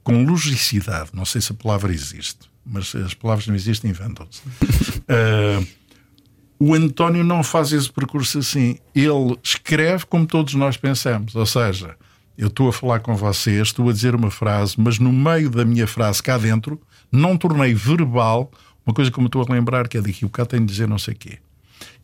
[0.02, 1.10] com logicidade.
[1.12, 4.40] Não sei se a palavra existe, mas as palavras não existem, inventam-se.
[4.40, 5.66] uh,
[6.60, 8.76] O António não faz esse percurso assim.
[8.94, 11.34] Ele escreve como todos nós pensamos.
[11.34, 11.96] Ou seja,
[12.36, 15.64] eu estou a falar com vocês, estou a dizer uma frase, mas no meio da
[15.64, 16.78] minha frase cá dentro,
[17.10, 18.52] não tornei verbal
[18.84, 20.98] uma coisa como estou a lembrar, que é daqui o cá tenho de dizer não
[20.98, 21.38] sei o quê.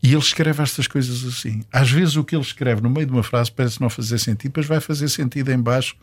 [0.01, 1.63] E ele escreve estas coisas assim.
[1.71, 4.53] Às vezes o que ele escreve no meio de uma frase parece não fazer sentido,
[4.55, 5.95] mas vai fazer sentido em baixo,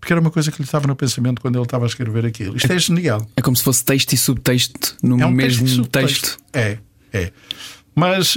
[0.00, 2.56] porque era uma coisa que lhe estava no pensamento quando ele estava a escrever aquilo.
[2.56, 3.26] Isto é, genial.
[3.36, 6.38] É como se fosse texto e subtexto no É um mesmo texto texto.
[6.52, 6.78] É,
[7.12, 7.32] é.
[7.98, 8.34] Mas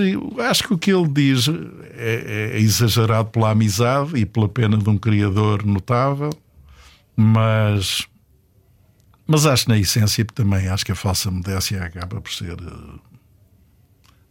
[0.50, 1.50] acho que o que ele diz
[1.96, 6.30] é, é exagerado pela amizade e pela pena de um criador notável,
[7.14, 8.08] mas,
[9.28, 13.00] mas acho na essência também acho que a falsa modéstia acaba por ser eh,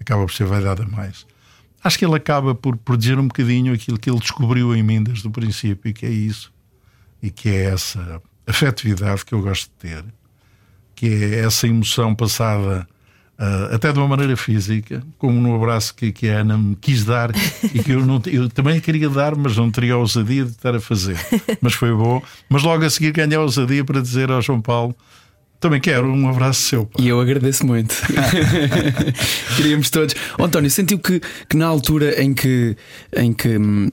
[0.00, 1.26] acaba por ser vaidade a mais.
[1.84, 5.02] Acho que ele acaba por, por dizer um bocadinho aquilo que ele descobriu em mim
[5.02, 6.50] desde o princípio, que é isso,
[7.22, 10.04] e que é essa afetividade que eu gosto de ter,
[10.94, 12.88] que é essa emoção passada
[13.38, 17.04] ah, até de uma maneira física, como no abraço que, que a Ana me quis
[17.04, 17.30] dar
[17.72, 20.74] e que eu, não, eu também queria dar, mas não teria a ousadia de estar
[20.74, 21.16] a fazer.
[21.60, 22.20] Mas foi bom.
[22.48, 24.92] Mas logo a seguir ganhei a ousadia para dizer ao João Paulo:
[25.60, 26.84] também quero um abraço seu.
[26.84, 27.94] pá." E eu agradeço muito.
[29.56, 30.16] Queríamos todos.
[30.36, 32.76] Ó, António, sentiu que, que na altura em que,
[33.16, 33.88] em que hum,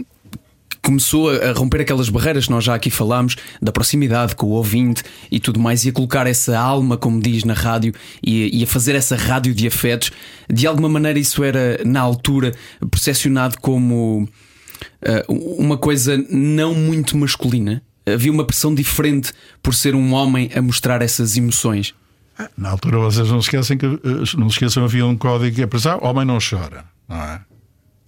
[0.86, 5.04] começou a romper aquelas barreiras que nós já aqui falámos, da proximidade com o ouvinte
[5.32, 7.92] e tudo mais, e a colocar essa alma, como diz na rádio,
[8.24, 10.12] e, e a fazer essa rádio de afetos,
[10.48, 12.54] de alguma maneira isso era, na altura,
[12.92, 14.30] percepcionado como
[15.04, 17.82] ah, uma coisa não muito masculina?
[18.06, 21.96] Havia uma pressão diferente por ser um homem a mostrar essas emoções.
[22.56, 25.64] Na altura vocês não se esquecem que eh, não se esqueçam havia um código que
[25.64, 27.42] é para homem não chora, não é?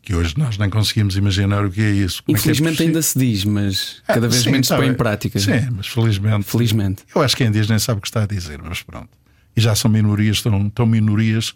[0.08, 2.24] Que hoje nós nem conseguimos imaginar o que é isso.
[2.24, 2.88] Como é é Infelizmente possível?
[2.88, 5.38] ainda se diz, mas Ah, cada vez sim, menos se põe em prática.
[5.38, 6.46] Sim, mas felizmente.
[6.46, 7.04] Felizmente.
[7.14, 9.10] Eu acho que quem diz nem sabe o que está a dizer, mas pronto.
[9.54, 11.52] E já são minorias, tão, tão minorias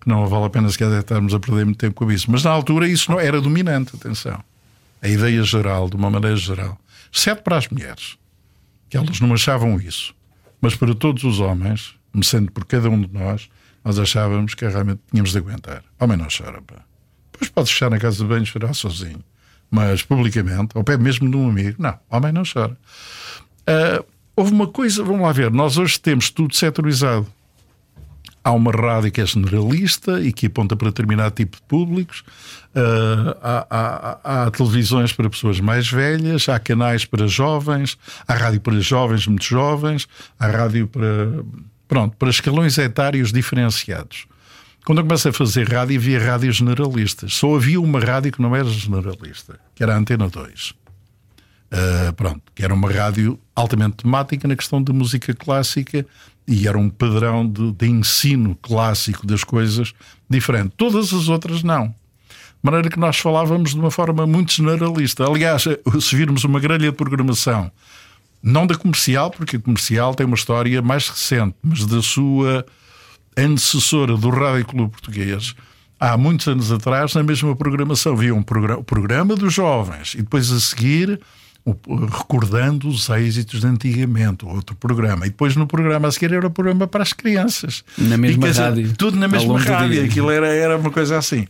[0.00, 2.30] que não vale a pena sequer estarmos a perder muito tempo com isso.
[2.30, 4.40] Mas na altura isso não era dominante, atenção.
[5.02, 6.78] A ideia geral, de uma maneira geral.
[7.12, 8.16] Exceto para as mulheres,
[8.88, 10.14] que elas não achavam isso.
[10.60, 13.48] Mas para todos os homens, começando por cada um de nós,
[13.84, 15.82] nós achávamos que realmente tínhamos de aguentar.
[15.98, 16.88] Homem não chora, pá.
[17.40, 19.22] Depois pode fechar na casa de banho e chorar sozinho.
[19.70, 22.76] Mas publicamente, ao pé mesmo de um amigo, não, homem não chora.
[23.66, 24.04] Ah,
[24.36, 27.26] houve uma coisa, vamos lá ver, nós hoje temos tudo setorizado.
[28.42, 32.24] Há uma rádio que é generalista e que aponta para determinado tipo de públicos.
[32.74, 38.60] Ah, há, há- há televisões para pessoas mais velhas, há canais para jovens, há rádio
[38.60, 41.44] para jovens muito jovens, há rádio para
[41.86, 44.26] pronto, para escalões etários diferenciados.
[44.84, 47.34] Quando eu comecei a fazer rádio, havia rádios generalistas.
[47.34, 50.70] Só havia uma rádio que não era generalista, que era a Antena 2.
[51.72, 56.04] Uh, pronto, que era uma rádio altamente temática na questão da música clássica
[56.46, 59.92] e era um padrão de, de ensino clássico das coisas
[60.28, 60.72] diferente.
[60.76, 61.88] Todas as outras não.
[61.88, 61.94] De
[62.64, 65.24] maneira que nós falávamos de uma forma muito generalista.
[65.26, 65.62] Aliás,
[66.00, 67.70] se virmos uma grelha de programação,
[68.42, 72.66] não da comercial, porque a comercial tem uma história mais recente, mas da sua
[73.40, 75.54] antecessora do Rádio Clube Português,
[75.98, 80.18] há muitos anos atrás, na mesma programação, havia um programa, o programa dos jovens e
[80.18, 81.20] depois a seguir
[81.64, 81.76] o-
[82.06, 85.26] recordando os êxitos de antigamente, outro programa.
[85.26, 87.84] E depois no programa a seguir era o programa para as crianças.
[87.98, 90.04] Na mesma E, quer dizer, rádio, Tudo na mesma rádio.
[90.04, 91.46] Aquilo era, era uma coisa assim.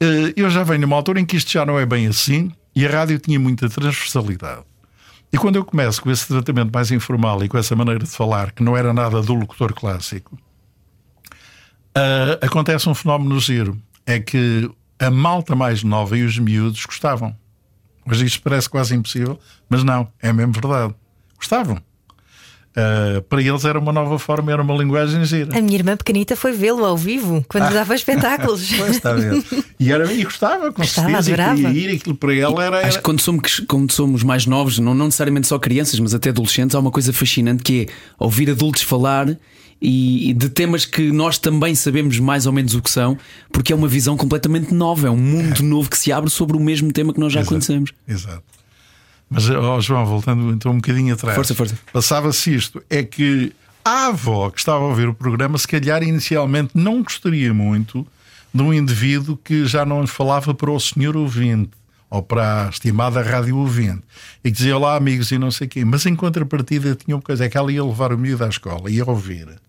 [0.00, 2.86] Eh, Eu já venho numa altura em que isto já não é bem assim e
[2.86, 4.62] a rádio tinha muita transversalidade.
[5.32, 8.52] E quando eu começo com esse tratamento mais informal e com essa maneira de falar,
[8.52, 10.38] que não era nada do locutor clássico,
[11.94, 13.80] ah, acontece um fenómeno giro.
[14.06, 17.36] É que a malta mais nova e os miúdos gostavam.
[18.06, 20.94] Hoje isto parece quase impossível, mas não, é mesmo verdade.
[21.36, 21.78] Gostavam.
[22.78, 25.58] Ah, para eles era uma nova forma, era uma linguagem gira.
[25.58, 28.68] A minha irmã pequenita foi vê-lo ao vivo quando dava espetáculos.
[28.78, 29.42] Pois, está a ver.
[29.80, 32.86] E, era, e gostava, com Gostava, certeza, e queria ir, aquilo para ela era.
[32.86, 36.28] Acho que quando somos, quando somos mais novos, não, não necessariamente só crianças, mas até
[36.28, 37.86] adolescentes, há uma coisa fascinante que é
[38.18, 39.36] ouvir adultos falar
[39.80, 43.16] e, de temas que nós também sabemos mais ou menos o que são,
[43.52, 46.60] porque é uma visão completamente nova, é um mundo novo que se abre sobre o
[46.60, 47.54] mesmo tema que nós já Exato.
[47.54, 47.92] conhecemos.
[48.06, 48.42] Exato.
[49.30, 51.36] Mas, ó, João, voltando então um bocadinho atrás.
[51.36, 51.78] Força, força.
[51.92, 53.52] Passava-se isto: é que
[53.84, 58.06] a avó que estava a ouvir o programa, se calhar inicialmente não gostaria muito
[58.52, 61.70] de um indivíduo que já não falava para o senhor ouvinte
[62.10, 64.02] ou para a estimada rádio ouvinte
[64.42, 67.44] e que dizia olá amigos e não sei quê, mas em contrapartida tinha uma coisa:
[67.44, 69.60] é que ela ia levar o miúdo à escola, ia ouvir.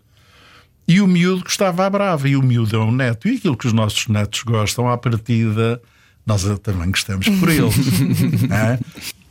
[0.89, 3.28] E o miúdo gostava à brava, e o miúdo é um neto.
[3.28, 5.80] E aquilo que os nossos netos gostam, à partida,
[6.25, 7.75] nós também gostamos por eles.
[8.49, 8.80] não é?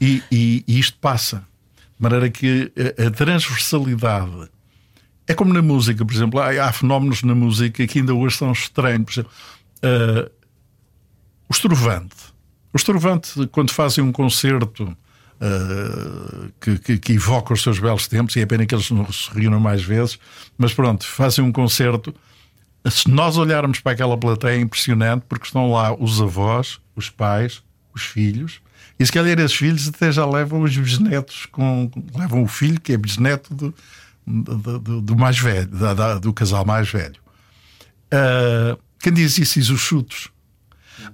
[0.01, 1.39] e, e- e isto passa.
[1.97, 4.49] De maneira que a, a transversalidade
[5.27, 6.39] é como na música, por exemplo.
[6.39, 9.05] Há, há fenómenos na música que ainda hoje são estranhos.
[9.05, 9.31] Por exemplo,
[9.81, 10.29] Uh,
[11.49, 12.17] o Estrovante.
[12.73, 14.97] O Estrovante, quando fazem um concerto
[15.41, 19.11] uh, que, que, que, evoca os seus belos tempos, e é pena que eles não
[19.13, 20.19] se reúnam mais vezes,
[20.57, 22.15] mas pronto, fazem um concerto.
[22.91, 27.63] Se nós olharmos para aquela plateia, é impressionante, porque estão lá os avós, os pais,
[27.95, 28.61] os filhos,
[28.99, 32.93] e se calhar esses filhos até já levam os bisnetos, com, levam o filho, que
[32.93, 33.75] é bisneto do,
[34.27, 37.17] do, do, do mais velho, da, da, do casal mais velho.
[38.13, 40.29] Uh, quem diz isso os chutos.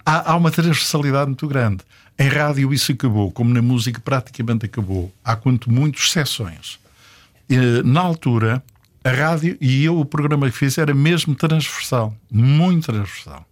[0.05, 1.85] Há, há, uma transversalidade muito grande.
[2.19, 5.13] Em rádio isso acabou, como na música praticamente acabou.
[5.25, 6.79] Há quanto muito exceções.
[7.51, 8.63] Uh, na altura,
[9.05, 13.47] a rádio e eu, o programa que fiz era mesmo transversal, muito transversal.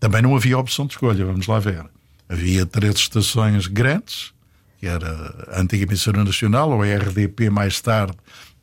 [0.00, 1.84] Também não havia opção de escolha, vamos lá ver.
[2.28, 4.32] Havia três estações grandes,
[4.78, 8.16] que era a antiga emissora nacional, ou a RDP mais tarde,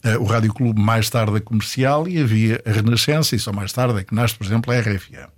[0.04, 3.72] eh, o Rádio Clube mais tarde a comercial, e havia a Renascença, e só mais
[3.72, 5.30] tarde é que nasce, por exemplo, a RFM.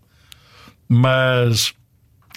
[0.87, 1.73] Mas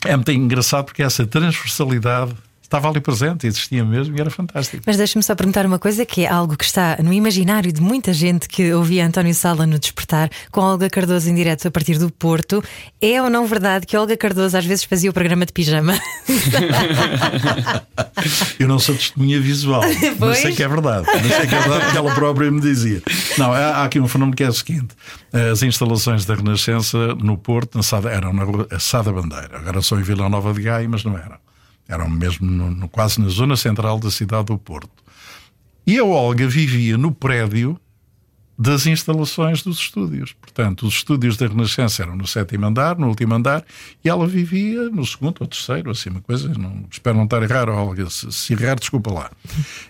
[0.04, 2.34] é muito engraçado porque essa transversalidade
[2.72, 4.82] estava ali presente, existia mesmo e era fantástico.
[4.86, 8.14] Mas deixa-me só perguntar uma coisa que é algo que está no imaginário de muita
[8.14, 12.10] gente que ouvia António Sala no Despertar com Olga Cardoso em direto a partir do
[12.10, 12.64] Porto.
[13.00, 16.00] É ou não verdade que Olga Cardoso às vezes fazia o programa de pijama?
[18.58, 19.82] Eu não sou testemunha visual,
[20.18, 21.06] mas sei que é verdade.
[21.06, 23.02] Mas sei que é verdade porque ela própria me dizia.
[23.36, 24.88] Não, há aqui um fenómeno que é o seguinte:
[25.52, 30.00] as instalações da Renascença no Porto na Sada, eram na rua Sada Bandeira, agora são
[30.00, 31.36] em Vila Nova de Gaia, mas não eram
[31.92, 34.90] eram mesmo no, no, quase na zona central da cidade do Porto.
[35.86, 37.78] E a Olga vivia no prédio
[38.58, 40.32] das instalações dos estúdios.
[40.34, 43.64] Portanto, os estúdios da Renascença eram no sétimo andar, no último andar,
[44.04, 46.48] e ela vivia no segundo ou terceiro, assim, uma coisa.
[46.48, 48.08] Não, espero não estar errado, Olga.
[48.08, 49.30] Se, se errar, desculpa lá.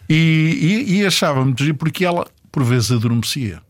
[0.09, 3.61] E, e, e achava-me porque ela, por vezes, adormecia.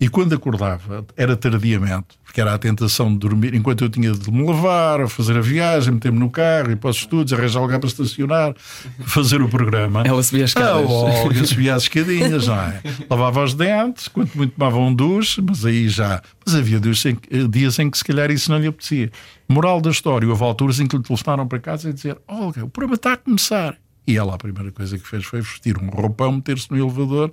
[0.00, 4.30] E quando acordava, era tardiamente, porque era a tentação de dormir, enquanto eu tinha de
[4.30, 7.80] me levar, a fazer a viagem, meter-me no carro, ir para os estudos, arranjar lugar
[7.80, 8.54] para estacionar,
[9.00, 10.04] fazer o programa.
[10.06, 10.88] Ela subia as escadas.
[10.88, 12.80] Ah, Olga subia as escadinhas, não é?
[13.10, 16.22] Lavava os dentes, quanto muito tomava um duche, mas aí já.
[16.46, 17.18] Mas havia dias em,
[17.50, 19.10] dias em que se calhar isso não lhe apetecia.
[19.48, 22.68] Moral da história, houve alturas em que lhe telefonaram para casa e dizer: Olga, o
[22.68, 23.76] programa está a começar.
[24.06, 27.32] E ela, a primeira coisa que fez foi vestir um roupão, meter-se no elevador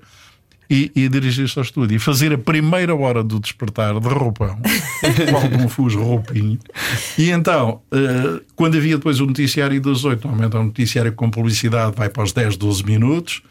[0.69, 4.57] e, e dirigir-se ao estúdio e fazer a primeira hora do despertar de roupão,
[5.29, 6.59] qual um fuso roupinho.
[7.17, 11.29] E então, uh, quando havia depois o noticiário das 8, normalmente é um noticiário com
[11.29, 13.41] publicidade, vai para os 10, 12 minutos,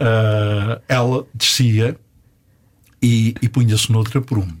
[0.00, 1.96] uh, ela descia
[3.02, 4.56] e, e punha-se noutra prumo.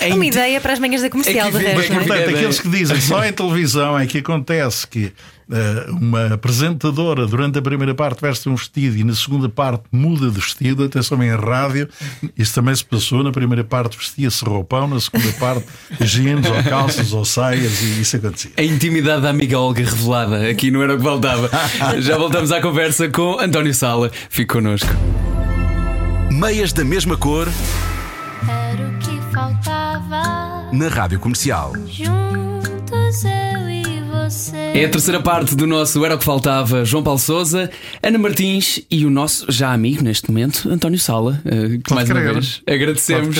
[0.00, 1.94] é uma ideia para as manhãs da comercial, é que, de resto.
[1.94, 5.12] Mas, portanto, aqueles que dizem só em televisão é que acontece que
[5.88, 10.40] uma apresentadora durante a primeira parte veste um vestido e na segunda parte muda de
[10.40, 11.88] vestido, atenção em rádio,
[12.36, 13.22] isso também se passou.
[13.22, 15.66] Na primeira parte vestia-se roupão, na segunda parte
[16.00, 18.50] jeans ou calças ou saias e isso acontecia.
[18.56, 21.50] A intimidade da amiga Olga revelada aqui não era o que faltava.
[22.00, 24.10] Já voltamos à conversa com António Sala.
[24.28, 24.90] Fique connosco.
[26.30, 27.48] Meias da mesma cor
[28.48, 30.70] era o que faltava.
[30.72, 31.72] Na Rádio Comercial.
[31.86, 33.75] Juntos eu e.
[34.74, 36.84] É a terceira parte do nosso Era o que Faltava.
[36.84, 37.70] João Paulo Souza,
[38.02, 41.40] Ana Martins e o nosso já amigo neste momento, António Sala.
[41.44, 42.24] Uh, que mais crer.
[42.24, 43.36] uma vez agradecemos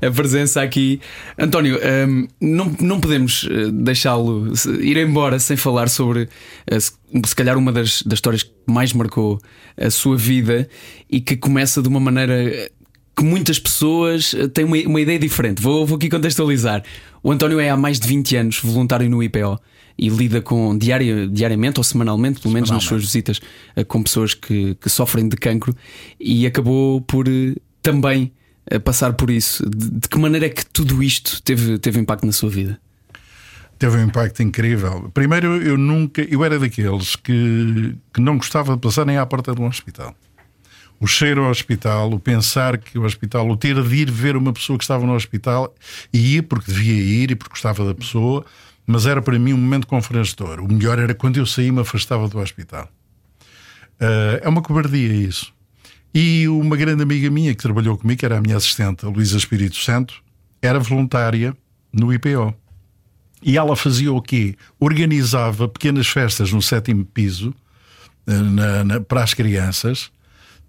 [0.00, 1.00] a presença aqui.
[1.36, 6.28] António, um, ehm, não, não podemos eh, deixá-lo ir embora sem falar sobre.
[6.70, 6.80] Uh,
[7.26, 9.40] se, calhar uma das, das histórias que mais marcou
[9.76, 10.68] a sua vida
[11.10, 12.70] e que começa de uma maneira
[13.16, 15.60] que muitas pessoas eh, têm uma, uma ideia diferente.
[15.60, 16.84] Vou, vou, aqui contextualizar.
[17.24, 19.58] O António é há mais de 20 anos voluntário no IPO
[19.98, 23.40] e lida com diária, diariamente ou semanalmente, pelo menos nas suas visitas,
[23.74, 25.74] eh, com pessoas que, que sofrem de cancro
[26.20, 28.32] e acabou por eh, também
[28.84, 29.68] passar por isso.
[29.68, 32.78] De, de, que maneira é que tudo isto teve, teve impacto na sua vida?
[33.78, 35.10] Teve um impacto incrível.
[35.14, 39.54] Primeiro, eu nunca, eu era daqueles que, que não gostava de passar nem à porta
[39.54, 40.14] de um hospital
[41.00, 44.52] o cheiro ao hospital, o pensar que o hospital, o ter de ir ver uma
[44.52, 45.72] pessoa que estava no hospital
[46.12, 48.44] e ia porque devia ir e porque gostava da pessoa,
[48.88, 50.60] mas era para mim um momento constrangedor.
[50.60, 52.88] O melhor era quando eu saí me afastava do hospital.
[54.00, 55.52] Uh, é uma cobardia isso.
[56.14, 59.36] E uma grande amiga minha que trabalhou comigo, que era a minha assistente, a Luísa
[59.36, 60.22] Espírito Santo,
[60.62, 61.54] era voluntária
[61.92, 62.54] no IPO.
[63.42, 64.56] E ela fazia o quê?
[64.80, 67.54] Organizava pequenas festas no sétimo piso
[68.26, 70.10] eh, na, na, para as crianças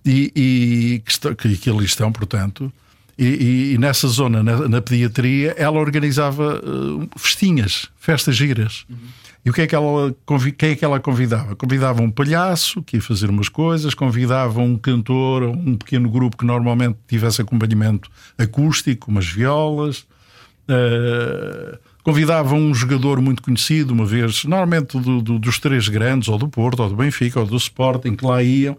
[0.06, 2.72] e, e que, que, que ali estão, portanto,
[3.26, 8.86] e, e, nessa zona, na, na, pediatria, ela organizava uh, festinhas, festas giras.
[8.90, 8.98] Uhum.
[9.46, 10.16] E o que é que ela
[10.58, 11.56] quem é que ela convidava?
[11.56, 16.46] Convidava um palhaço que ia fazer umas coisas, convidava um cantor, um pequeno grupo que
[16.46, 20.06] normalmente tivesse acompanhamento acústico, umas violas,
[20.70, 26.38] Uh, convidavam um jogador muito conhecido, uma vez, normalmente do, do, dos três grandes, ou
[26.38, 28.78] do Porto, ou do Benfica, ou do Sporting, que lá iam.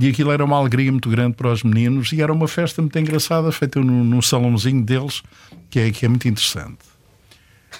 [0.00, 2.98] E aquilo era uma alegria muito grande para os meninos e era uma festa muito
[2.98, 5.22] engraçada, feita no, no salãozinho deles,
[5.68, 6.78] que é, que é muito interessante.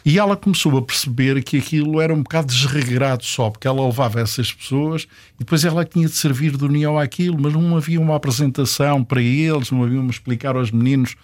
[0.05, 4.21] E ela começou a perceber que aquilo era um bocado desregrado só, porque ela levava
[4.21, 8.17] essas pessoas e depois ela tinha de servir de união àquilo, mas não havia uma
[8.17, 11.17] apresentação para eles, não havia uma explicar aos meninos,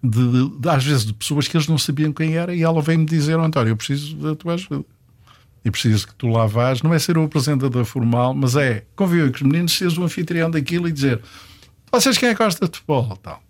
[0.00, 2.80] de, de, de, às vezes de pessoas que eles não sabiam quem era, e ela
[2.80, 4.84] veio-me dizer: António, eu preciso da tua ajuda
[5.66, 9.32] e preciso que tu lá vás, não é ser o apresentador formal, mas é conviver
[9.32, 11.20] com os meninos, seres o anfitrião daquilo e dizer
[11.90, 13.16] vocês quem é que gosta de futebol?
[13.16, 13.42] Tal.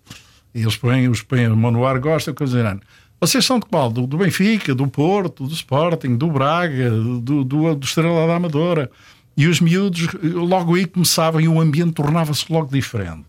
[0.55, 2.81] E eles põem, os põem a mão no ar, gostam, coisa
[3.21, 3.91] Vocês são de qual?
[3.91, 8.91] Do, do, Benfica, do Porto, do Sporting, do Braga, do, do, do Estrela da Amadora.
[9.37, 13.27] E os miúdos, logo aí começavam e o ambiente tornava-se logo diferente.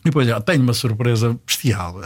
[0.00, 2.00] E depois, já tenho uma surpresa bestial.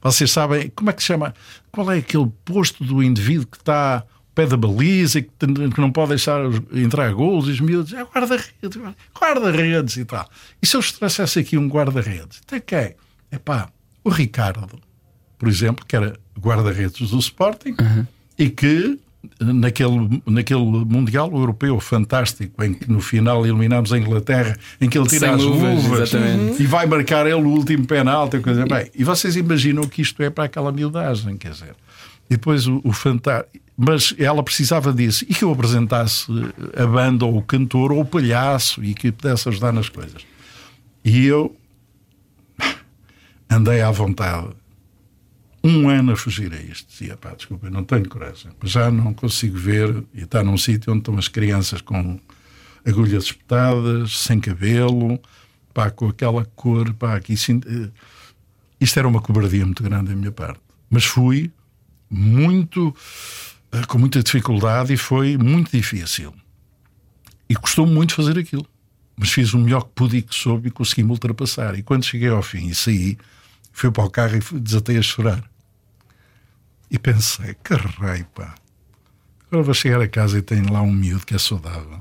[0.00, 1.34] Vocês sabem, como é que se chama?
[1.72, 4.04] Qual é aquele posto do indivíduo que está
[4.36, 8.78] pé da baliza, que, que não pode deixar entrar gols, e os miúdos, é guarda-redes,
[9.18, 10.28] guarda-redes e tal.
[10.62, 12.42] E se eu trouxesse aqui um guarda-redes?
[12.46, 12.94] Até quem?
[13.30, 13.70] É pá,
[14.04, 14.78] o Ricardo,
[15.38, 18.06] por exemplo, que era guarda-redes do Sporting uhum.
[18.38, 18.98] e que
[19.40, 25.08] naquele, naquele Mundial Europeu fantástico, em que no final eliminamos a Inglaterra, em que ele
[25.08, 26.12] tira Sem as luvas,
[26.60, 28.38] e vai marcar ele o último penalti.
[28.40, 28.66] Coisa.
[28.66, 31.74] Bem, e vocês imaginam que isto é para aquela miudagem, quer dizer.
[32.28, 36.26] E depois o, o fantástico mas ela precisava disso e que eu apresentasse
[36.74, 40.24] a banda ou o cantor ou o palhaço e que pudesse ajudar nas coisas.
[41.04, 41.54] E eu
[43.50, 44.48] andei à vontade
[45.62, 46.88] um ano a fugir a isto.
[46.88, 51.00] Dizia, pá, desculpa, não tenho coragem, já não consigo ver e estar num sítio onde
[51.00, 52.18] estão as crianças com
[52.84, 55.20] agulhas espetadas, sem cabelo,
[55.74, 57.34] pá, com aquela cor, pá, aqui.
[57.34, 57.90] Eh,
[58.80, 60.60] isto era uma cobardia muito grande da minha parte.
[60.88, 61.50] Mas fui
[62.08, 62.94] muito
[63.88, 66.34] com muita dificuldade e foi muito difícil.
[67.48, 68.66] E custou muito fazer aquilo.
[69.16, 71.78] Mas fiz o melhor que pude e que soube e consegui-me ultrapassar.
[71.78, 73.16] E quando cheguei ao fim e saí,
[73.72, 75.42] fui para o carro e desatei a chorar.
[76.90, 78.54] E pensei, que raio, pá.
[79.48, 82.00] Agora vou chegar a casa e tenho lá um miúdo que é saudável,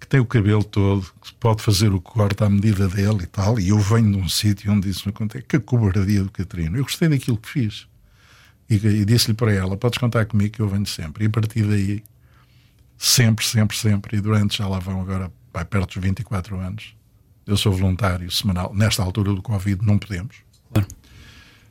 [0.00, 3.60] que tem o cabelo todo, que pode fazer o corte à medida dele e tal.
[3.60, 5.44] E eu venho de um sítio onde isso me acontece.
[5.44, 6.76] Que cobardia do Catarino.
[6.76, 7.86] Eu gostei daquilo que fiz.
[8.68, 11.24] E, e disse-lhe para ela: Podes contar comigo que eu venho sempre.
[11.24, 12.02] E a partir daí,
[12.98, 16.96] sempre, sempre, sempre, e durante já lá vão agora, vai perto dos 24 anos,
[17.46, 18.74] eu sou voluntário semanal.
[18.74, 20.36] Nesta altura do Covid, não podemos.
[20.72, 20.88] Claro.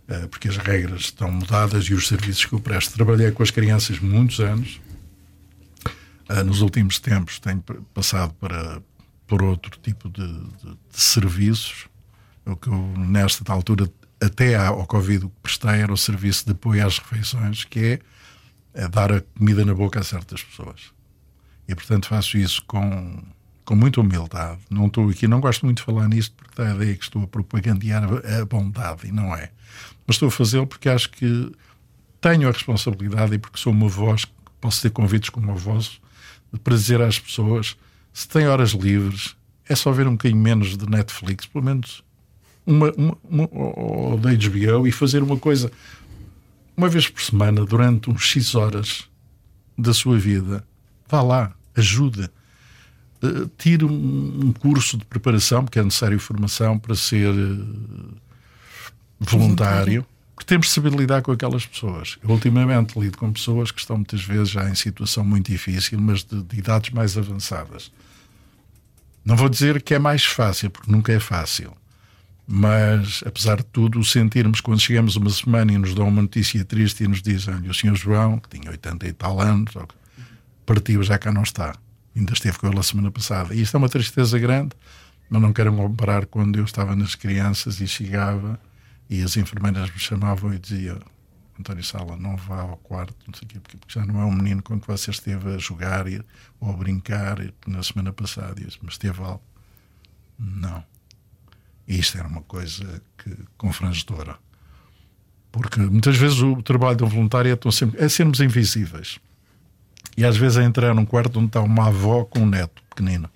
[0.07, 2.93] Uh, porque as regras estão mudadas e os serviços que eu presto.
[2.93, 4.79] Trabalhei com as crianças muitos anos.
[6.29, 7.61] Uh, nos últimos tempos tenho
[7.93, 8.81] passado para,
[9.27, 11.87] por outro tipo de, de, de serviços.
[12.45, 13.89] O que eu, nesta altura,
[14.21, 17.99] até ao Covid, o que prestei era o serviço de apoio às refeições, que é,
[18.73, 20.93] é dar a comida na boca a certas pessoas.
[21.67, 23.23] E, portanto, faço isso com,
[23.63, 24.59] com muita humildade.
[24.69, 27.23] Não estou aqui, não gosto muito de falar nisto, porque dá a ideia que estou
[27.23, 29.51] a propagandear a bondade, e não é.
[30.05, 31.51] Mas estou a fazê-lo porque acho que
[32.21, 34.25] tenho a responsabilidade e porque sou uma voz,
[34.61, 35.99] posso ter convites como a voz,
[36.63, 37.75] para dizer às pessoas:
[38.13, 39.35] se têm horas livres,
[39.67, 42.03] é só ver um bocadinho menos de Netflix, pelo menos
[42.65, 45.71] uma, uma, uma, ou da HBO e fazer uma coisa
[46.75, 49.07] uma vez por semana durante uns X horas
[49.77, 50.65] da sua vida.
[51.07, 52.31] Vá lá, ajuda.
[53.23, 58.17] Uh, tire um, um, curso de preparação, porque é necessário formação para ser uh,
[59.19, 60.05] voluntário,
[60.35, 62.17] porque temos de saber lidar com aquelas pessoas.
[62.21, 66.23] Eu, ultimamente, lido com pessoas que estão muitas vezes já em situação muito difícil, mas
[66.23, 67.91] de, de idades mais avançadas.
[69.23, 71.73] Não vou dizer que é mais fácil, porque nunca é fácil
[72.47, 77.03] mas, apesar de tudo, sentirmos quando chegamos uma semana e nos dão uma notícia triste
[77.03, 79.73] e nos dizem: o senhor João, que tinha 80 e tal anos,
[80.65, 81.75] partiu, já cá não está.
[82.15, 83.53] Ainda esteve com ele a semana passada.
[83.53, 84.75] E isto é uma tristeza grande,
[85.27, 88.59] mas não quero comparar quando eu estava nas crianças e chegava
[89.09, 90.99] e as enfermeiras me chamavam e diziam:
[91.59, 94.31] António Sala, não vá ao quarto, não sei o quê, porque já não é um
[94.31, 96.05] menino com que você esteve a jogar
[96.59, 98.59] ou a brincar na semana passada.
[98.59, 99.41] E eu disse, mas esteve algo?
[100.37, 100.83] Não
[101.87, 104.37] e isto era uma coisa que, confrangedora.
[105.51, 109.19] Porque muitas vezes o trabalho de um voluntário é, sempre, é sermos invisíveis.
[110.17, 113.29] E às vezes é entrar num quarto onde está uma avó com um neto pequenino.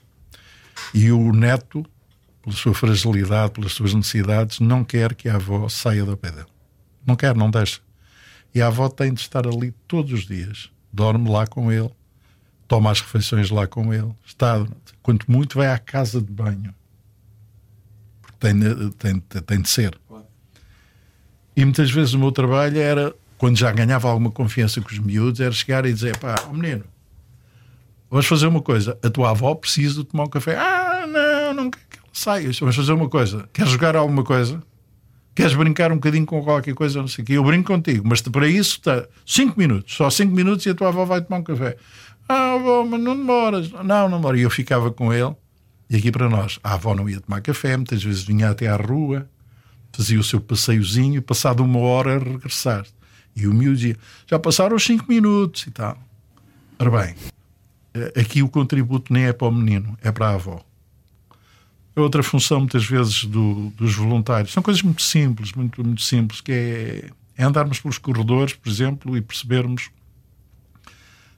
[0.93, 1.85] E o neto,
[2.41, 6.47] pela sua fragilidade, pelas suas necessidades, não quer que a avó saia da pé dele.
[7.05, 7.79] Não quer, não deixa.
[8.53, 10.71] E a avó tem de estar ali todos os dias.
[10.91, 11.91] Dorme lá com ele,
[12.67, 14.65] toma as refeições lá com ele, está,
[15.03, 16.73] quanto muito, vai à casa de banho
[18.39, 19.99] tem, tem, tem de ser.
[21.55, 25.41] E muitas vezes o meu trabalho era, quando já ganhava alguma confiança com os miúdos,
[25.41, 26.85] era chegar e dizer: pá, oh menino,
[28.09, 28.97] vamos fazer uma coisa.
[29.03, 30.57] A tua avó precisa de tomar um café.
[30.57, 32.49] Ah, não, não quer que ela saia.
[32.59, 33.49] Vamos fazer uma coisa.
[33.51, 34.63] Queres jogar alguma coisa?
[35.35, 36.99] Queres brincar um bocadinho com qualquer coisa?
[36.99, 37.33] Não sei o quê.
[37.33, 39.95] Eu brinco contigo, mas para isso está 5 minutos.
[39.95, 41.77] Só 5 minutos e a tua avó vai tomar um café.
[42.27, 43.71] Ah, avó, mas não demoras.
[43.71, 44.37] Não, não demora.
[44.37, 45.35] E eu ficava com ele.
[45.89, 48.75] E aqui para nós, a avó não ia tomar café, muitas vezes vinha até à
[48.75, 49.27] rua,
[49.91, 52.85] fazia o seu passeiozinho e passado uma hora regressar.
[53.35, 55.97] E o miúdo dizia, já passaram os 5 minutos e tal.
[56.77, 57.15] Ora bem,
[57.93, 60.63] eh, aqui o contributo nem é para o menino, é para a avó.
[61.95, 64.53] É outra função, muitas vezes, do, dos voluntários.
[64.53, 69.17] São coisas muito simples, muito, muito simples, que é, é andarmos pelos corredores, por exemplo,
[69.17, 69.89] e percebermos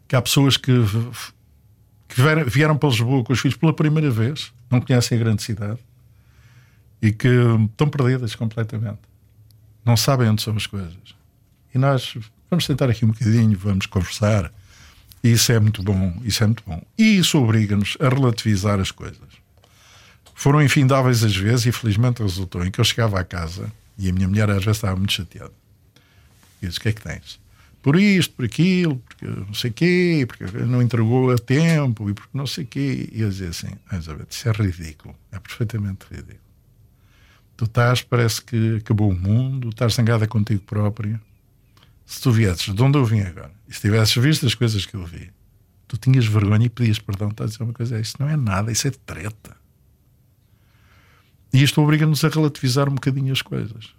[0.08, 0.72] que há pessoas que,
[2.14, 5.80] que vieram, para Lisboa com os filhos pela primeira vez, não conhecem a grande cidade
[7.02, 7.30] e que
[7.70, 9.00] estão perdidas completamente.
[9.84, 11.16] Não sabem onde são as coisas.
[11.74, 12.16] E nós
[12.50, 14.52] vamos tentar aqui um bocadinho, vamos conversar.
[15.24, 16.82] E isso é muito bom, isso é muito bom.
[16.98, 19.42] E isso obriga-nos a relativizar as coisas.
[20.36, 24.14] Foram infindáveis as vezes e felizmente resultou em que eu chegava à casa e a
[24.14, 25.54] minha mulher às vezes estava muito chateada.
[26.62, 27.41] E disse: O que é que tens?
[27.82, 32.14] Por isto, por aquilo, porque não sei o quê, porque não entregou a tempo e
[32.14, 33.10] porque não sei o quê.
[33.12, 36.40] E eu dizia assim: Elizabeth, isso é ridículo, é perfeitamente ridículo.
[37.58, 41.20] Tu estás, parece que acabou o mundo, estás zangada contigo própria.
[42.06, 44.96] Se tu viesses de onde eu vim agora e se tivesses visto as coisas que
[44.96, 45.32] eu vi,
[45.88, 47.30] tu tinhas vergonha e pedias perdão.
[47.30, 49.58] Estás a dizer uma coisa: Isso não é nada, isso é treta.
[51.54, 53.90] E isto obriga-nos a relativizar um bocadinho as coisas.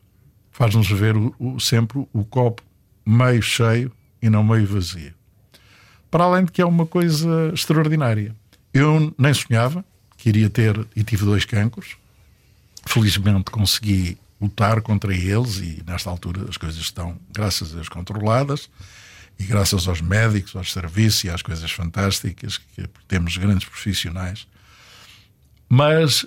[0.51, 2.62] Faz-nos ver o, o, sempre o copo
[3.05, 5.13] meio cheio e não meio vazio.
[6.11, 8.35] Para além de que é uma coisa extraordinária.
[8.73, 9.85] Eu nem sonhava
[10.17, 11.97] que iria ter, e tive dois cancros.
[12.87, 18.69] Felizmente consegui lutar contra eles e nesta altura as coisas estão, graças a Deus, controladas
[19.39, 24.47] e graças aos médicos, aos serviços e às coisas fantásticas que temos grandes profissionais.
[25.69, 26.27] Mas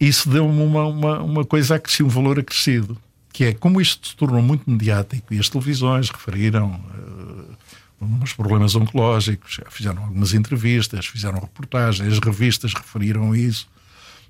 [0.00, 2.96] isso deu-me uma, uma, uma coisa a crescer, um valor acrescido,
[3.36, 7.56] que é como isto se tornou muito mediático e as televisões referiram uh,
[8.00, 13.68] uns problemas oncológicos, fizeram algumas entrevistas, fizeram reportagens, as revistas referiram isso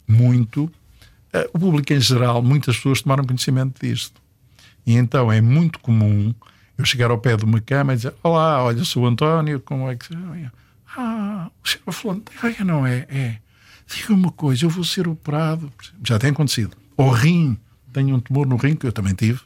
[0.08, 0.64] muito.
[0.64, 4.20] Uh, o público em geral, muitas pessoas tomaram conhecimento disto.
[4.84, 6.34] E então é muito comum
[6.76, 9.88] eu chegar ao pé de uma cama e dizer: Olá, olha, sou o António, como
[9.88, 10.08] é que.
[10.96, 13.06] Ah, o senhor falando, ah, não é?
[13.08, 13.36] É
[13.86, 15.72] diga uma coisa, eu vou ser operado.
[16.02, 16.76] Já tem acontecido.
[16.96, 17.56] Ou rim,
[17.96, 19.40] tenho um tumor no rim, que eu também tive.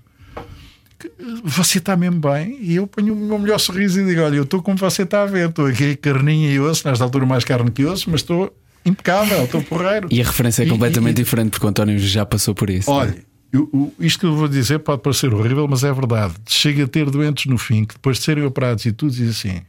[1.44, 2.58] Você está mesmo bem?
[2.60, 5.22] E eu ponho o meu melhor sorriso e digo: Olha, eu estou como você está
[5.22, 8.54] a ver, estou aqui carninha e osso, nesta altura mais carne que osso, mas estou
[8.84, 10.08] impecável, estou porreiro.
[10.10, 12.90] E a referência é completamente e, e, diferente, porque o António já passou por isso.
[12.90, 13.16] Olha,
[13.52, 16.34] eu, eu, isto que eu vou dizer pode parecer horrível, mas é verdade.
[16.46, 19.62] Chega a ter doentes no fim que depois de serem operados e tudo, diz assim: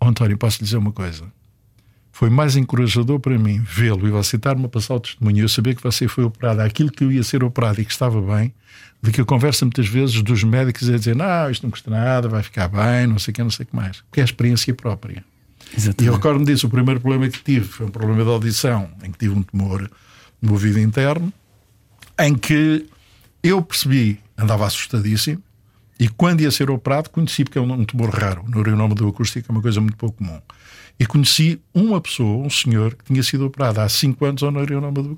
[0.00, 1.24] oh, António, posso lhe dizer uma coisa?
[2.20, 5.74] Foi mais encorajador para mim vê-lo e você estar-me a passar o testemunho eu saber
[5.74, 8.52] que você foi operado aquilo que eu ia ser operado e que estava bem,
[9.00, 12.28] do que a conversa muitas vezes dos médicos a dizer não, isto não custa nada,
[12.28, 14.02] vai ficar bem, não sei o que, não sei o que mais.
[14.02, 15.24] Porque é a experiência própria.
[15.74, 16.04] Exatamente.
[16.04, 19.10] E eu recordo-me disso, o primeiro problema que tive foi um problema de audição, em
[19.10, 19.90] que tive um tumor
[20.42, 21.32] no ouvido interno,
[22.18, 22.84] em que
[23.42, 25.42] eu percebi, andava assustadíssimo,
[25.98, 29.50] e quando ia ser operado, conheci, porque é um tumor raro, o neuronoma do acústico
[29.50, 30.38] é uma coisa muito pouco comum.
[31.00, 35.02] E conheci uma pessoa, um senhor, que tinha sido operado há 5 anos ao neuronoma
[35.02, 35.16] do.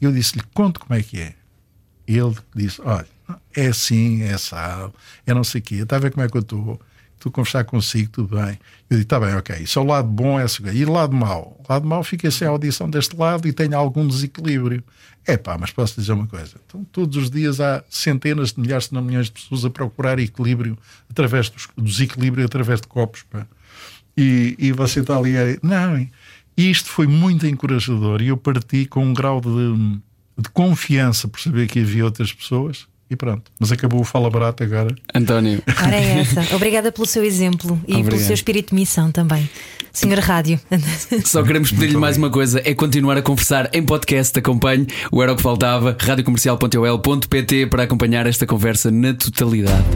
[0.00, 1.34] E eu disse-lhe: Conte como é que é.
[2.06, 3.08] Ele disse: Olha,
[3.56, 4.94] é assim, é assado,
[5.26, 6.80] é não sei o quê, está a ver como é que eu estou.
[7.16, 8.56] Estou a conversar consigo, tudo bem.
[8.88, 9.56] Eu disse: Está bem, ok.
[9.56, 10.62] Isso é o lado bom, é assim.
[10.72, 11.60] E o lado mau?
[11.68, 14.84] O lado mau fica sem audição deste lado e tenho algum desequilíbrio.
[15.26, 18.84] É pá, mas posso dizer uma coisa: então, todos os dias há centenas de milhares,
[18.84, 20.78] se não milhões de pessoas a procurar equilíbrio
[21.10, 23.24] através dos, desequilíbrio através de copos.
[24.18, 25.36] E, e você está ali.
[25.38, 25.56] A...
[25.62, 26.04] Não,
[26.56, 30.00] isto foi muito encorajador e eu parti com um grau de,
[30.36, 32.86] de confiança por saber que havia outras pessoas.
[33.10, 34.94] E pronto, mas acabou o Fala Barato agora.
[35.14, 35.62] António.
[35.82, 36.54] Ora é essa.
[36.54, 38.10] Obrigada pelo seu exemplo e Obrigado.
[38.10, 39.48] pelo seu espírito de missão também.
[39.92, 40.60] Senhor Rádio.
[41.24, 44.38] Só queremos pedir-lhe mais uma coisa: é continuar a conversar em podcast.
[44.38, 49.86] Acompanhe o Era o que Faltava, radiocomercial.ol.pt para acompanhar esta conversa na totalidade.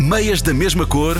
[0.00, 1.18] Meias da mesma cor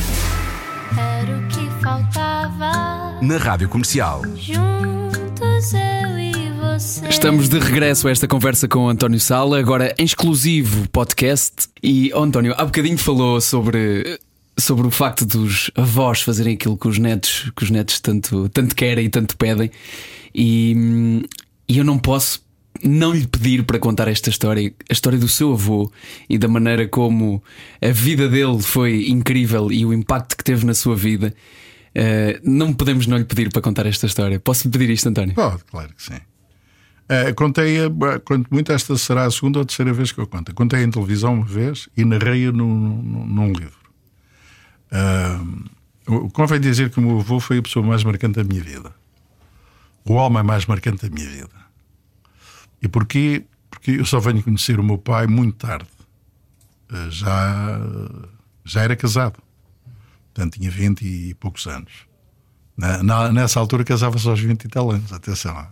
[3.21, 4.23] na Rádio Comercial.
[4.37, 7.09] Juntos eu e você.
[7.09, 11.69] Estamos de regresso a esta conversa com o António Sala, agora em exclusivo podcast.
[11.83, 14.19] E oh, António, há bocadinho falou sobre
[14.57, 18.77] sobre o facto dos avós fazerem aquilo que os netos, que os netos tanto, tanto
[18.77, 19.69] querem e tanto pedem.
[20.33, 21.27] E,
[21.69, 22.45] e eu não posso
[22.81, 25.91] não lhe pedir para contar esta história, a história do seu avô
[26.29, 27.43] e da maneira como
[27.81, 31.35] a vida dele foi incrível e o impacto que teve na sua vida.
[31.95, 34.41] Uh, não podemos não lhe pedir para contar esta história.
[34.41, 35.35] Posso lhe pedir isto, António?
[35.35, 36.21] Pode, claro que sim.
[37.13, 37.77] Uh, contei,
[38.25, 40.55] quanto muito, esta será a segunda ou terceira vez que eu conto.
[40.55, 43.83] Contei em televisão uma vez e narrei-a num, num, num, livro.
[44.91, 48.95] Uh, convém dizer que o meu avô foi a pessoa mais marcante da minha vida.
[50.05, 51.55] O homem mais marcante da minha vida.
[52.81, 53.45] E porquê?
[53.71, 55.89] Porque eu só venho conhecer o meu pai muito tarde.
[56.91, 57.81] Uh, já,
[58.65, 59.39] já era casado.
[60.33, 61.93] Portanto, tinha 20 e poucos anos.
[62.77, 65.55] Na, nessa altura casava-se aos 20 e tal anos, atenção.
[65.55, 65.67] uh,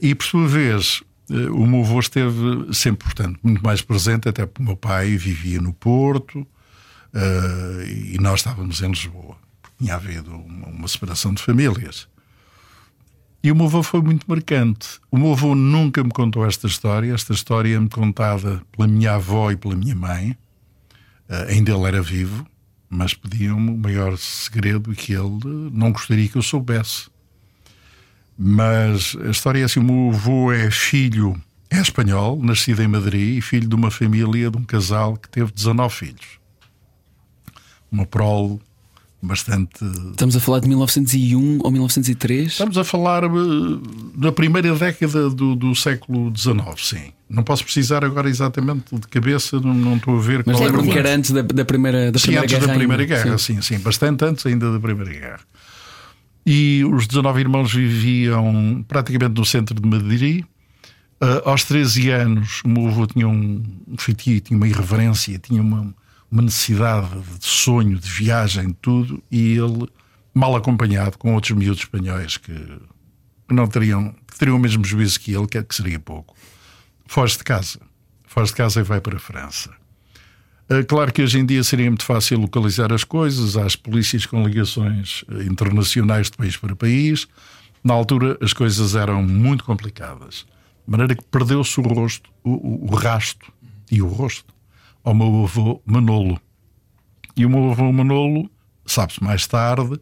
[0.00, 4.46] e por sua vez, uh, o meu avô esteve sempre, portanto, muito mais presente, até
[4.46, 9.36] porque o meu pai vivia no Porto uh, e nós estávamos em Lisboa.
[9.78, 12.08] Tinha havido uma, uma, separação de famílias.
[13.42, 14.98] E o meu avô foi muito marcante.
[15.10, 17.14] O meu avô nunca me contou esta história.
[17.14, 20.36] Esta história é-me contada pela minha avó e pela minha mãe.
[21.48, 22.46] Ainda ele era vivo
[22.90, 27.08] mas pediam-me o maior segredo que ele não gostaria que eu soubesse.
[28.36, 33.38] Mas a história é assim: o meu avô é filho, é espanhol, nascido em Madrid
[33.38, 36.40] e filho de uma família, de um casal que teve 19 filhos.
[37.92, 38.60] Uma prole
[39.22, 39.84] bastante.
[40.10, 42.52] Estamos a falar de 1901 ou 1903?
[42.52, 43.76] Estamos a falar uh,
[44.16, 47.12] da primeira década do, do século XIX, sim.
[47.28, 50.42] Não posso precisar agora exatamente de cabeça, não, não estou a ver.
[50.46, 52.66] Mas lembro-me que era antes da, da primeira, da sim, primeira antes guerra.
[52.66, 53.14] da Primeira ainda.
[53.14, 53.54] Guerra, sim.
[53.54, 55.40] sim, sim, bastante antes ainda da Primeira Guerra.
[56.44, 60.44] E os 19 irmãos viviam praticamente no centro de Madrid.
[61.22, 65.60] Uh, aos 13 anos, o meu avô tinha um, um feitio, tinha uma irreverência, tinha
[65.60, 65.94] uma,
[66.30, 67.08] uma necessidade
[67.38, 69.88] de sonho, de viagem, de tudo, e ele,
[70.32, 72.54] mal acompanhado com outros miúdos espanhóis que,
[73.50, 76.36] não teriam, que teriam o mesmo juízo que ele, que, que seria pouco,
[77.06, 77.80] foge de casa.
[78.24, 79.70] Foge de casa e vai para a França.
[80.68, 84.24] Eh, claro que hoje em dia seria muito fácil localizar as coisas, há as polícias
[84.24, 87.26] com ligações eh, internacionais de país para país.
[87.82, 90.46] Na altura as coisas eram muito complicadas,
[90.86, 93.52] de maneira que perdeu-se o rosto, o, o, o rasto
[93.90, 94.54] e o rosto
[95.04, 96.40] ao meu avô Manolo.
[97.36, 98.50] E o meu avô Manolo,
[98.84, 100.00] sabe-se mais tarde,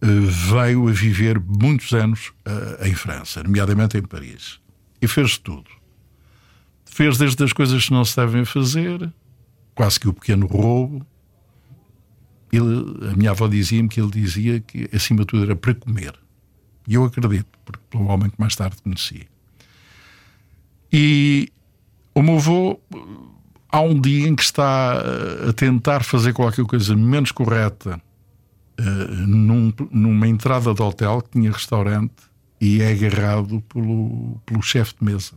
[0.00, 0.06] eh,
[0.50, 4.60] veio a viver muitos anos eh, em França, nomeadamente em Paris.
[5.00, 5.70] E fez tudo.
[6.84, 9.12] Fez desde as coisas que não se devem fazer,
[9.74, 11.06] quase que o pequeno roubo.
[12.50, 16.14] Ele, a minha avó dizia-me que ele dizia que, acima de tudo, era para comer.
[16.86, 19.28] E eu acredito, porque pelo homem que mais tarde conheci.
[20.90, 21.52] E
[22.14, 22.80] o meu avô
[23.70, 28.00] há um dia em que está eh, a tentar fazer qualquer coisa menos correta
[28.80, 32.14] uh, num, numa entrada de hotel que tinha restaurante
[32.60, 35.32] e é agarrado pelo, pelo chefe de mesa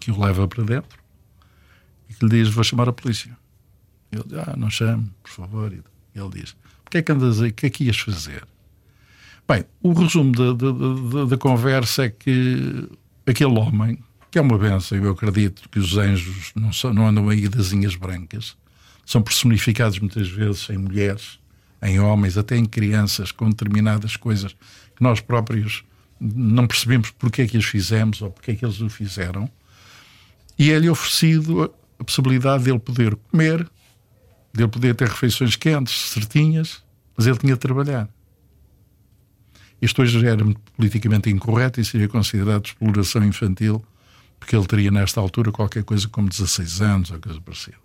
[0.00, 0.98] que o leva para dentro
[2.08, 3.36] e que lhe diz: Vou chamar a polícia.
[4.10, 5.72] Ele diz: Ah, não chame, por favor.
[5.72, 5.82] E
[6.18, 6.52] ele diz:
[6.86, 7.50] O que é que andas aí?
[7.50, 8.46] O que é que ias fazer?
[9.46, 12.86] Bem, o resumo da, da, conversa é que
[13.26, 13.98] aquele homem
[14.30, 14.98] que é uma benção.
[14.98, 18.56] Eu acredito que os anjos não, são, não andam aí das linhas brancas,
[19.04, 21.38] são personificados muitas vezes em mulheres,
[21.82, 24.52] em homens, até em crianças, com determinadas coisas
[24.96, 25.84] que nós próprios
[26.20, 29.48] não percebemos porque é que as fizemos ou porque é que eles o fizeram.
[30.58, 33.62] E é-lhe oferecido a possibilidade de ele poder comer,
[34.52, 36.82] de ele poder ter refeições quentes, certinhas,
[37.16, 38.08] mas ele tinha de trabalhar.
[39.80, 40.44] Isto hoje era
[40.76, 43.84] politicamente incorreto e seria considerado exploração infantil
[44.38, 47.76] porque ele teria nesta altura qualquer coisa como 16 anos ou coisa parecida.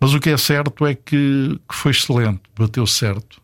[0.00, 3.40] Mas o que é certo é que, que foi excelente, bateu certo.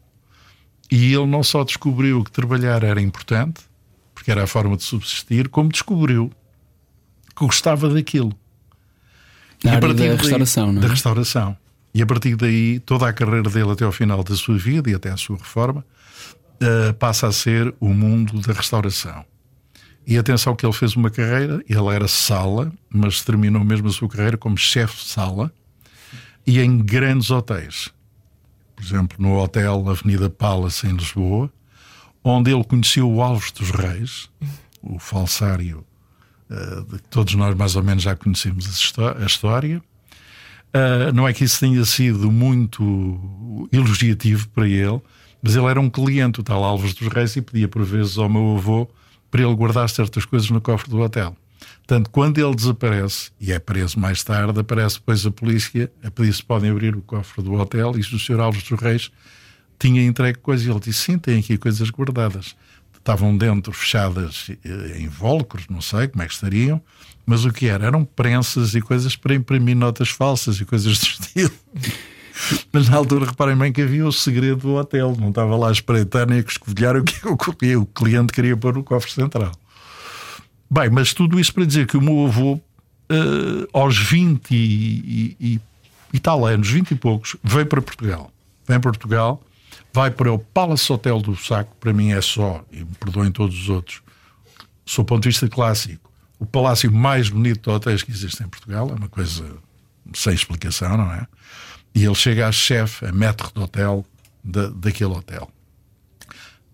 [0.90, 3.60] E ele não só descobriu que trabalhar era importante,
[4.14, 6.32] porque era a forma de subsistir, como descobriu
[7.36, 8.32] que gostava daquilo.
[9.62, 10.82] Na e a partir da daí, restauração, não é?
[10.82, 11.56] Da restauração.
[11.94, 14.94] E a partir daí, toda a carreira dele até ao final da sua vida e
[14.94, 15.84] até a sua reforma
[16.62, 19.24] uh, passa a ser o mundo da restauração.
[20.08, 24.08] E atenção que ele fez uma carreira, ele era sala, mas terminou mesmo a sua
[24.08, 25.52] carreira como chefe de sala
[26.46, 27.90] e em grandes hotéis.
[28.74, 31.52] Por exemplo, no Hotel Avenida Palace, em Lisboa,
[32.24, 34.30] onde ele conheceu o Alves dos Reis,
[34.82, 35.84] o falsário
[36.48, 38.66] uh, de que todos nós mais ou menos já conhecemos
[39.20, 39.82] a história.
[40.68, 45.02] Uh, não é que isso tenha sido muito elogiativo para ele,
[45.42, 48.30] mas ele era um cliente, o tal Alves dos Reis, e pedia por vezes ao
[48.30, 48.88] meu avô
[49.30, 51.36] para ele guardar certas coisas no cofre do hotel.
[51.78, 56.32] Portanto, quando ele desaparece e é preso mais tarde, aparece depois a polícia a pedir
[56.32, 58.40] se podem abrir o cofre do hotel e o Sr.
[58.40, 59.10] Alves dos Reis
[59.78, 62.56] tinha entregue coisas ele disse: Sim, tem aqui coisas guardadas.
[62.96, 66.82] Estavam dentro fechadas eh, em volcros, não sei como é que estariam,
[67.24, 67.86] mas o que era?
[67.86, 71.52] Eram prensas e coisas para imprimir notas falsas e coisas do estilo.
[72.72, 75.72] Mas na altura, reparem bem que havia o segredo do hotel, não estava lá a
[75.72, 77.26] espreitar nem a escovilhar o que
[77.76, 79.52] o cliente queria pôr no cofre central.
[80.70, 85.36] Bem, mas tudo isso para dizer que o meu avô, uh, aos 20 e, e,
[85.40, 85.60] e,
[86.12, 88.30] e tal anos, 20 e poucos, veio para Portugal.
[88.66, 89.42] Vem para Portugal,
[89.92, 93.58] vai para o Palace Hotel do Saco, para mim é só, e me perdoem todos
[93.58, 94.02] os outros,
[94.94, 98.90] do ponto de vista clássico, o palácio mais bonito de hotéis que existe em Portugal,
[98.90, 99.44] é uma coisa
[100.14, 101.26] sem explicação, não é?
[101.94, 104.04] E ele chega a chefe, a maître de hotel
[104.44, 105.50] de, daquele hotel.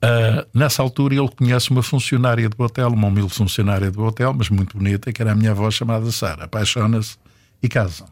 [0.05, 4.51] Uh, nessa altura ele conhece uma funcionária do hotel, uma humilde funcionária do hotel, mas
[4.51, 6.45] muito bonita, que era a minha avó chamada Sara.
[6.45, 7.17] Apaixona-se
[7.62, 8.07] e casam.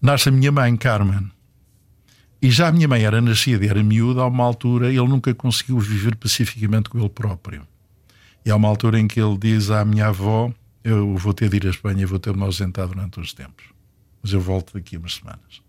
[0.00, 1.30] Nasce a minha mãe, Carmen.
[2.40, 5.34] E já a minha mãe era nascida e era miúda, a uma altura ele nunca
[5.34, 7.66] conseguiu viver pacificamente com ele próprio.
[8.44, 10.52] E há uma altura em que ele diz à minha avó:
[10.84, 13.34] Eu vou ter de ir à Espanha e vou ter de me ausentar durante uns
[13.34, 13.75] tempos.
[14.26, 15.62] Mas eu volto daqui a umas semanas.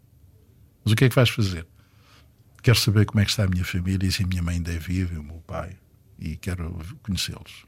[0.83, 1.67] Mas o que é que vais fazer?
[2.63, 4.73] Quero saber como é que está a minha família e se a minha mãe ainda
[4.73, 5.77] é viva e o meu pai.
[6.17, 7.67] E quero conhecê-los.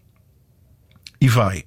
[1.21, 1.63] E vai.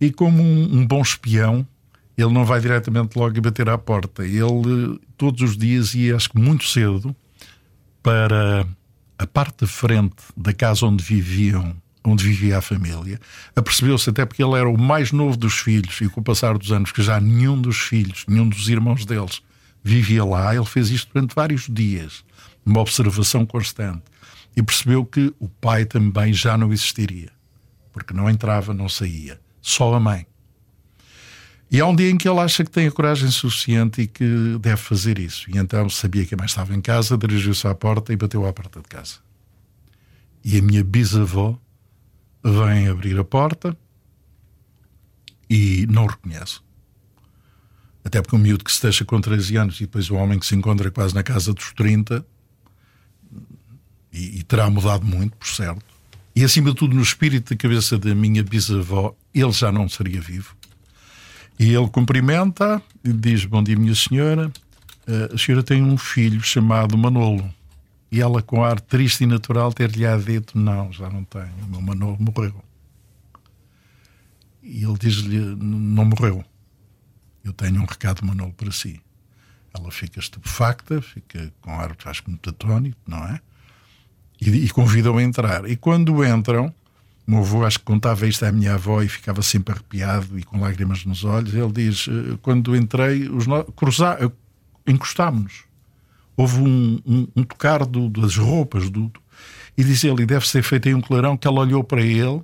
[0.00, 1.68] E como um, um bom espião,
[2.16, 4.24] ele não vai diretamente logo bater à porta.
[4.24, 7.14] Ele todos os dias ia, acho que muito cedo,
[8.02, 8.66] para
[9.18, 11.76] a parte de frente da casa onde viviam
[12.08, 13.20] onde vivia a família,
[13.54, 16.72] apercebeu-se até porque ele era o mais novo dos filhos e com o passar dos
[16.72, 19.42] anos que já nenhum dos filhos, nenhum dos irmãos deles
[19.82, 22.24] vivia lá, ele fez isto durante vários dias,
[22.64, 24.02] uma observação constante
[24.56, 27.30] e percebeu que o pai também já não existiria,
[27.92, 30.26] porque não entrava, não saía, só a mãe.
[31.70, 34.56] E há um dia em que ele acha que tem a coragem suficiente e que
[34.60, 35.50] deve fazer isso.
[35.50, 38.52] E então sabia que a mãe estava em casa, dirigiu-se à porta e bateu à
[38.52, 39.16] porta de casa.
[40.44, 41.58] E a minha bisavó
[42.50, 43.76] vem abrir a porta
[45.50, 46.60] e não reconhece.
[48.04, 50.46] Até porque um miúdo que se deixa com 13 anos e depois o homem que
[50.46, 52.24] se encontra quase na casa dos 30
[54.12, 55.84] e, e terá mudado muito, por certo.
[56.34, 60.20] E acima de tudo, no espírito da cabeça da minha bisavó, ele já não seria
[60.20, 60.54] vivo.
[61.58, 64.52] E ele cumprimenta e diz: Bom dia, minha senhora.
[65.06, 67.50] Eh, a senhora tem um filho chamado Manolo.
[68.10, 71.80] E ela, com ar triste e natural, ter-lhe dito: Não, já não tenho, o meu
[71.80, 72.62] Manolo morreu.
[74.62, 76.44] E ele diz-lhe: Não morreu.
[77.44, 79.00] Eu tenho um recado, Manolo, para si.
[79.76, 83.40] Ela fica estupefacta, fica com ar, acho que muito atónito, não é?
[84.40, 85.68] E, e convidam a entrar.
[85.68, 86.72] E quando entram,
[87.26, 90.42] o meu avô, acho que contava isto à minha avó e ficava sempre arrepiado e
[90.42, 91.54] com lágrimas nos olhos.
[91.54, 93.64] Ele diz: eh, Quando entrei, os no...
[93.64, 94.18] cruzar,
[94.86, 95.66] encostámos-nos
[96.36, 99.10] houve um, um, um tocar do, das roupas do,
[99.76, 102.42] e diz ele, deve ser feito em um clarão que ela olhou para ele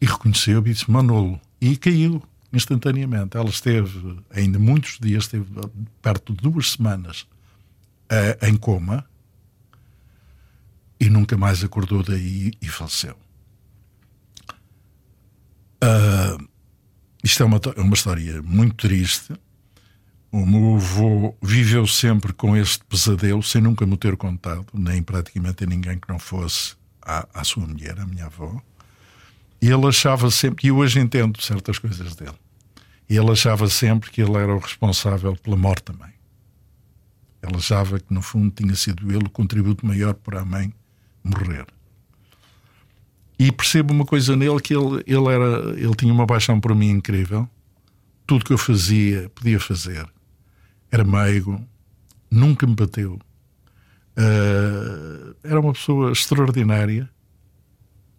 [0.00, 3.36] e reconheceu e disse Manolo e caiu instantaneamente.
[3.36, 5.46] Ela esteve ainda muitos dias, esteve
[6.00, 7.22] perto de duas semanas
[8.10, 9.06] uh, em coma
[11.00, 13.16] e nunca mais acordou daí e faleceu.
[15.82, 16.48] Uh,
[17.24, 19.32] isto é uma, é uma história muito triste
[20.32, 25.62] o meu avô viveu sempre com este pesadelo, sem nunca me ter contado, nem praticamente
[25.62, 28.58] a ninguém que não fosse à, à sua mulher, a minha avó.
[29.60, 32.34] E ele achava sempre, e hoje entendo certas coisas dele,
[33.10, 36.14] ele achava sempre que ele era o responsável pela morte da mãe.
[37.42, 40.72] Ele achava que, no fundo, tinha sido ele o contributo maior para a mãe
[41.22, 41.66] morrer.
[43.38, 46.88] E percebo uma coisa nele que ele, ele, era, ele tinha uma paixão por mim
[46.88, 47.46] incrível.
[48.26, 50.08] Tudo que eu fazia, podia fazer
[50.92, 51.58] era meigo,
[52.30, 53.18] nunca me bateu.
[54.16, 57.08] Uh, era uma pessoa extraordinária.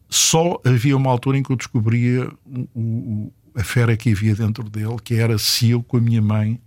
[0.10, 4.68] Só havia uma altura em que eu descobria o, o, a fera que havia dentro
[4.70, 6.60] dele, que era se eu com a minha mãe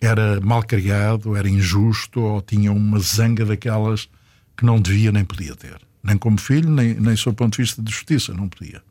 [0.00, 4.08] era mal criado, era injusto ou tinha uma zanga daquelas
[4.56, 5.80] que não devia nem podia ter.
[6.02, 8.82] Nem como filho, nem, nem sob ponto de vista de justiça, não podia.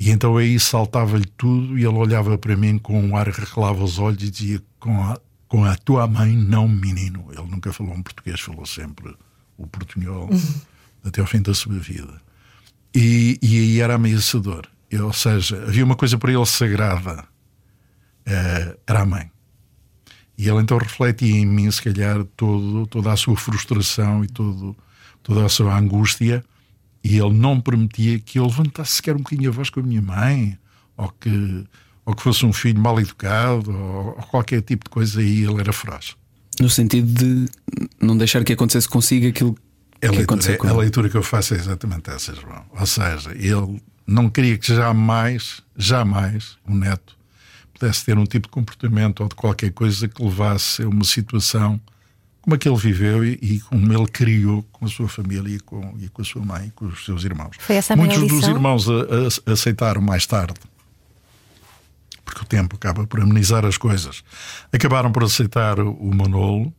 [0.00, 3.82] E então aí saltava-lhe tudo e ele olhava para mim com um ar que regalava
[3.82, 7.26] os olhos e dizia: com a, com a tua mãe, não menino.
[7.30, 9.14] Ele nunca falou um português, falou sempre
[9.56, 10.60] o portunhol uhum.
[11.04, 12.20] até ao fim da sua vida.
[12.94, 14.66] E, e aí era ameaçador.
[14.92, 17.24] ou seja, havia uma coisa para ele sagrada:
[18.26, 19.30] uh, era a mãe.
[20.36, 24.76] E ele então refletia em mim, se calhar, todo, toda a sua frustração e todo,
[25.22, 26.44] toda a sua angústia
[27.02, 30.02] e ele não permitia que eu levantasse sequer um bocadinho a voz com a minha
[30.02, 30.58] mãe,
[30.96, 31.64] ou que,
[32.08, 35.60] ou que fosse um filho mal educado, ou, ou qualquer tipo de coisa, e ele
[35.60, 36.16] era feroz.
[36.58, 37.46] No sentido de
[38.00, 39.54] não deixar que acontecesse consigo aquilo
[39.96, 40.80] A que leitura, aconteceu com a ele.
[40.80, 42.64] leitura que eu faço é exatamente essa, João.
[42.78, 47.16] Ou seja, ele não queria que jamais, jamais, o neto
[47.74, 51.78] pudesse ter um tipo de comportamento ou de qualquer coisa que levasse a uma situação
[52.40, 55.60] como a que ele viveu e, e como ele criou com a sua família e
[55.60, 57.54] com, e com a sua mãe e com os seus irmãos.
[57.58, 58.50] Foi essa a Muitos dos lição?
[58.54, 58.92] irmãos a-
[59.48, 60.54] a- aceitaram mais tarde,
[62.28, 64.22] porque o tempo acaba por amenizar as coisas.
[64.70, 66.70] Acabaram por aceitar o Manolo,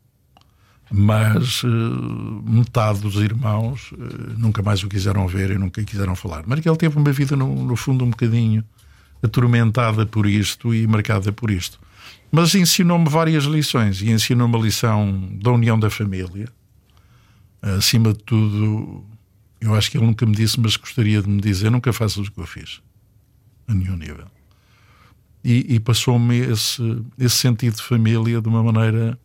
[0.92, 1.68] mas eh,
[2.48, 6.44] metade dos irmãos eh, nunca mais o quiseram ver e nunca quiseram falar.
[6.46, 8.64] Mas ele teve uma vida, no, no fundo, um bocadinho
[9.24, 11.80] atormentada por isto e marcada por isto.
[12.32, 16.48] Mas ensinou-me várias lições e ensinou-me a lição da união da família.
[17.60, 19.04] Acima de tudo,
[19.60, 22.32] eu acho que ele nunca me disse, mas gostaria de me dizer: nunca faças o
[22.32, 22.82] que eu fiz,
[23.68, 24.28] a nenhum nível.
[25.44, 26.82] E, e passou-me esse,
[27.18, 29.18] esse sentido de família de uma maneira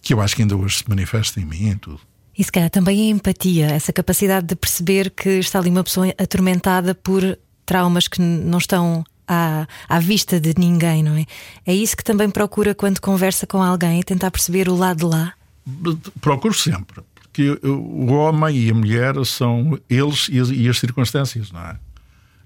[0.00, 2.00] que eu acho que ainda hoje se manifesta em mim, em tudo.
[2.36, 6.14] E se calhar também a empatia, essa capacidade de perceber que está ali uma pessoa
[6.16, 11.26] atormentada por traumas que não estão à, à vista de ninguém, não é?
[11.66, 15.34] É isso que também procura quando conversa com alguém, tentar perceber o lado de lá.
[16.20, 21.52] Procuro sempre, porque o homem e a mulher são eles e as, e as circunstâncias,
[21.52, 21.76] não é?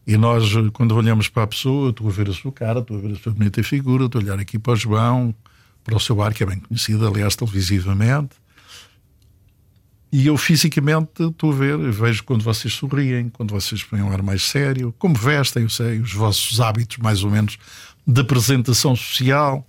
[0.07, 3.01] E nós, quando olhamos para a pessoa, estou a ver a sua cara, estou a
[3.01, 5.35] ver a sua bonita figura, estou a olhar aqui para o João,
[5.85, 8.31] para o seu ar, que é bem conhecido, aliás, televisivamente.
[10.13, 14.23] E eu fisicamente estou a ver, vejo quando vocês sorriem, quando vocês põem um ar
[14.23, 17.57] mais sério, como vestem, eu sei, os vossos hábitos, mais ou menos,
[18.07, 19.67] de apresentação social.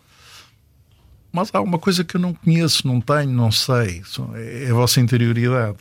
[1.32, 4.04] Mas há uma coisa que eu não conheço, não tenho, não sei.
[4.66, 5.78] É a vossa interioridade.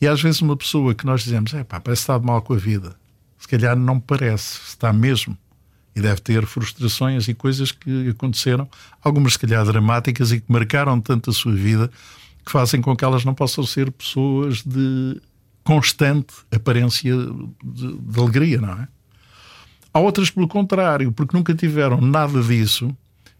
[0.00, 2.54] E às vezes uma pessoa que nós dizemos, é pá, parece está de mal com
[2.54, 2.96] a vida.
[3.42, 5.36] Se calhar não parece, está mesmo.
[5.96, 8.70] E deve ter frustrações e coisas que aconteceram,
[9.02, 11.90] algumas se calhar dramáticas e que marcaram tanto a sua vida,
[12.46, 15.20] que fazem com que elas não possam ser pessoas de
[15.64, 17.12] constante aparência
[17.64, 18.88] de, de alegria, não é?
[19.92, 22.96] Há outras pelo contrário, porque nunca tiveram nada disso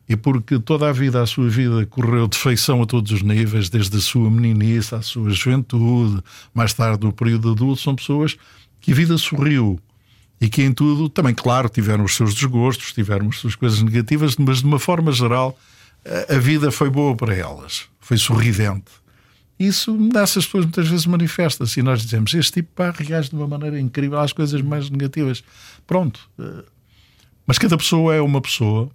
[0.08, 3.68] e porque toda a vida, a sua vida, correu de feição a todos os níveis,
[3.70, 6.20] desde a sua meninice à sua juventude,
[6.52, 8.36] mais tarde no período adulto, são pessoas
[8.80, 9.78] que a vida sorriu
[10.42, 14.36] e que em tudo, também, claro, tiveram os seus desgostos, tiveram as suas coisas negativas,
[14.36, 15.56] mas de uma forma geral,
[16.28, 18.90] a- vida foi boa para elas, foi sorridente.
[19.58, 23.46] Isso nessas pessoas muitas vezes manifesta-se e nós dizemos: este tipo pá, reage de uma
[23.46, 25.44] maneira incrível às coisas mais negativas.
[25.86, 26.28] Pronto.
[26.40, 26.64] eh,
[27.46, 28.90] Mas cada pessoa é uma pessoa.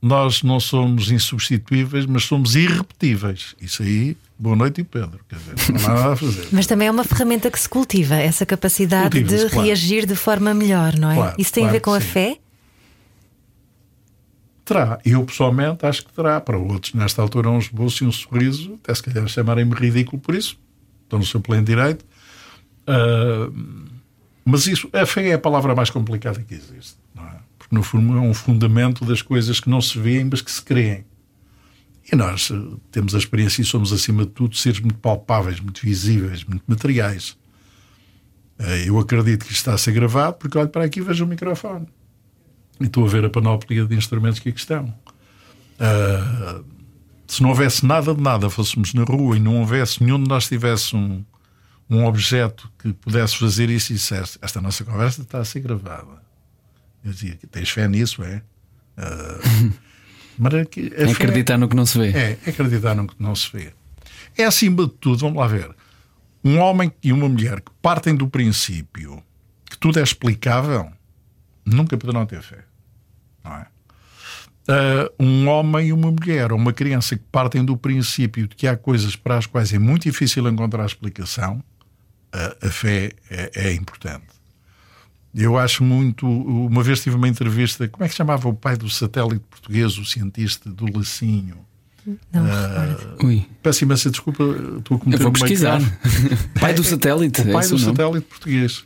[0.00, 3.56] Nós não somos insubstituíveis, mas somos irrepetíveis.
[3.60, 5.20] Isso aí, boa noite e Pedro.
[5.28, 6.48] Quer dizer, não há nada a fazer.
[6.52, 9.66] Mas também é uma ferramenta que se cultiva, essa capacidade de claro.
[9.66, 11.14] reagir de forma melhor, não é?
[11.14, 12.06] Claro, Isso tem a claro ver com a sim.
[12.06, 12.38] fé?
[14.64, 15.00] Terá.
[15.04, 16.40] Eu pessoalmente acho que terá.
[16.40, 20.34] Para outros, nesta altura, um esboço e um sorriso, até se calhar chamarem-me ridículo por
[20.34, 20.58] isso.
[21.04, 22.04] Estão no seu pleno direito.
[22.86, 23.50] Ah,
[24.44, 26.96] mas isso, a fé é a palavra mais complicada que existe.
[27.14, 27.36] Não é?
[27.68, 30.62] Porque, no fundo, é um fundamento das coisas que não se veem, mas que se
[30.62, 31.04] creem.
[32.10, 35.82] E nós eh, temos a experiência e somos, acima de tudo, seres muito palpáveis, muito
[35.82, 37.36] visíveis, muito materiais.
[38.58, 41.24] Eh, Eu acredito que isto está a ser gravado porque olho para aqui e vejo
[41.24, 41.86] o microfone.
[42.80, 44.94] E estou a ver a panóplia de instrumentos que aqui estão.
[45.78, 46.62] Ah,
[47.26, 50.48] se não houvesse nada de nada, fôssemos na rua e não houvesse nenhum de nós
[50.48, 51.22] tivesse um,
[51.90, 56.27] um objeto que pudesse fazer isso e dissesse: Esta nossa conversa está a ser gravada.
[57.08, 58.42] Eu dizia: Tens fé nisso, é?
[58.96, 59.38] Ah,
[60.38, 62.08] mas é que É fé- acreditar no que não se vê.
[62.10, 63.72] é, é acreditar no que não se vê.
[64.36, 65.70] É acima de tudo, vamos lá ver,
[66.44, 69.22] um homem e uma mulher que partem do princípio
[69.68, 70.90] que tudo é explicável,
[71.64, 72.64] nunca poderão ter fé.
[73.44, 73.66] Não é?
[74.68, 78.66] Ah, um homem e uma mulher, ou uma criança que partem do princípio de que
[78.68, 81.62] há coisas para as quais é muito difícil encontrar explicação,
[82.32, 84.26] a, a fé é, é importante.
[85.34, 86.26] Eu acho muito.
[86.26, 87.86] Uma vez tive uma entrevista.
[87.88, 91.56] Como é que se chamava o pai do satélite português, o cientista do Lacinho?
[92.32, 92.42] Não.
[93.22, 94.42] Ui, Peço imensa desculpa,
[94.78, 95.78] estou a cometer eu vou pesquisar.
[96.58, 97.42] Pai do satélite.
[97.42, 98.82] O é pai esse do satélite português.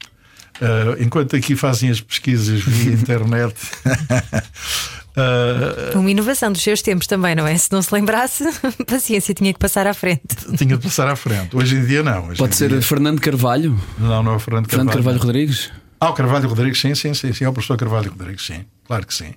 [0.61, 3.55] Ah, enquanto aqui fazem as pesquisas via internet.
[5.17, 7.57] ah, Uma inovação dos seus tempos também, não é?
[7.57, 8.45] Se não se lembrasse,
[8.87, 10.23] paciência, tinha que passar à frente.
[10.57, 11.55] tinha de passar à frente.
[11.57, 12.29] Hoje em dia não.
[12.29, 13.79] Hoje Pode ser dia- Fernando Carvalho.
[13.99, 15.05] Não, não é o Fernando Fernando Carvalho.
[15.19, 15.71] Carvalho Rodrigues.
[16.03, 17.45] Ah, o Carvalho Rodrigues, sim, sim, sim, sim.
[17.45, 18.65] É o professor Carvalho Rodrigues, sim.
[18.85, 19.35] Claro que sim.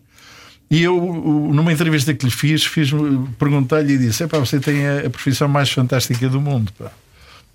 [0.72, 0.96] E eu,
[1.54, 2.90] numa entrevista que lhe fiz, fiz
[3.38, 6.92] perguntei-lhe e disse: Epá, você tem a, a profissão mais fantástica do mundo, pá,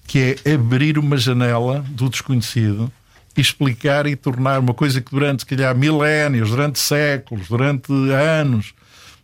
[0.06, 2.88] que é abrir uma janela do desconhecido
[3.36, 8.74] explicar e tornar uma coisa que durante, se calhar, milénios, durante séculos, durante anos,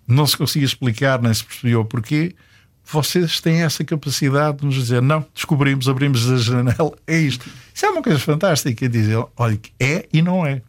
[0.07, 2.35] não se conseguia explicar, nem se percebia o porquê,
[2.89, 7.49] vocês têm essa capacidade de nos dizer: não, descobrimos, abrimos a janela, é isto.
[7.75, 8.89] Isso é uma coisa fantástica.
[8.89, 10.63] Dizer, olha, é e não é.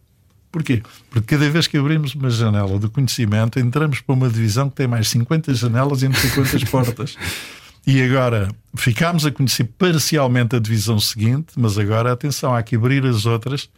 [0.50, 0.82] Porquê?
[1.10, 4.86] Porque cada vez que abrimos uma janela do conhecimento, entramos para uma divisão que tem
[4.88, 7.16] mais 50 janelas e não sei quantas portas.
[7.86, 13.04] E agora ficámos a conhecer parcialmente a divisão seguinte, mas agora atenção, há que abrir
[13.06, 13.68] as outras.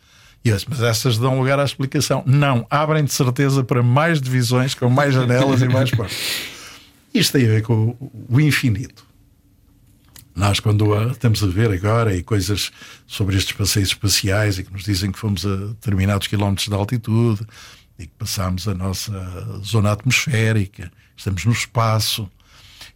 [0.44, 2.22] E eu, mas essas dão lugar à explicação.
[2.24, 6.16] Não, abrem de certeza para mais divisões, com mais janelas e mais portas.
[7.12, 7.96] Isto tem a ver com
[8.28, 9.04] o infinito.
[10.34, 12.70] Nós, quando estamos a ver agora e coisas
[13.06, 17.44] sobre estes passeios espaciais e que nos dizem que fomos a determinados quilómetros de altitude
[17.98, 22.30] e que passamos a nossa zona atmosférica, estamos no espaço.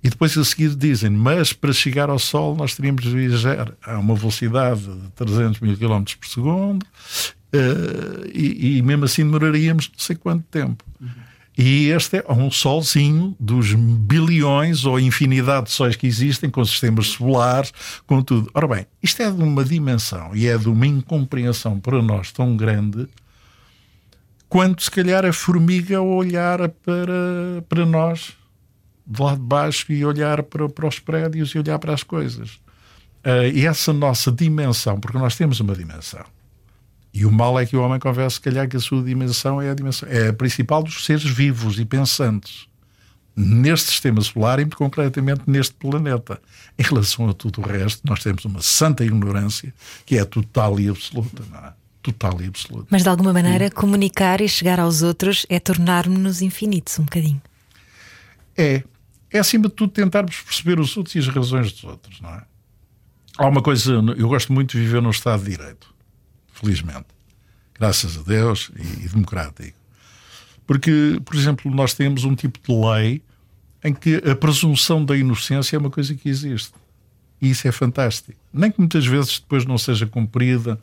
[0.02, 3.98] E depois a seguir dizem, mas para chegar ao Sol nós teríamos de viajar a
[3.98, 9.98] uma velocidade de 300 mil km por segundo uh, e, e, mesmo assim demoraríamos não
[9.98, 10.84] sei quanto tempo.
[11.56, 17.06] E este é um solzinho dos bilhões ou infinidade de sóis que existem, com sistemas
[17.08, 17.72] solares,
[18.06, 18.50] com tudo.
[18.52, 22.56] Ora bem, isto é de uma dimensão e é de uma incompreensão para nós tão
[22.56, 23.06] grande
[24.48, 28.34] quanto se calhar a formiga olhar para, para nós
[29.06, 32.54] de lá de baixo e olhar para, para os prédios e olhar para as coisas.
[33.24, 36.24] Uh, e essa nossa dimensão, porque nós temos uma dimensão,
[37.14, 39.70] e o mal é que o homem confessa, se calhar, que a sua dimensão é
[39.70, 42.66] a dimensão, é a principal dos seres vivos e pensantes
[43.36, 46.42] neste sistema solar e, concretamente, neste planeta.
[46.76, 49.72] Em relação a tudo o resto, nós temos uma santa ignorância
[50.04, 51.72] que é total e absoluta, não é?
[52.02, 52.88] Total e absoluta.
[52.90, 57.40] Mas, de alguma maneira, comunicar e chegar aos outros é tornar-nos infinitos um bocadinho.
[58.56, 58.82] É.
[59.32, 62.42] É, acima de tudo, tentarmos perceber os outros e as razões dos outros, não é?
[63.36, 65.93] Há uma coisa, eu gosto muito de viver num Estado de Direito
[66.64, 67.06] felizmente.
[67.78, 69.76] Graças a Deus e, e democrático.
[70.66, 73.22] Porque, por exemplo, nós temos um tipo de lei
[73.82, 76.72] em que a presunção da inocência é uma coisa que existe.
[77.42, 78.38] E isso é fantástico.
[78.52, 80.80] Nem que muitas vezes depois não seja cumprida,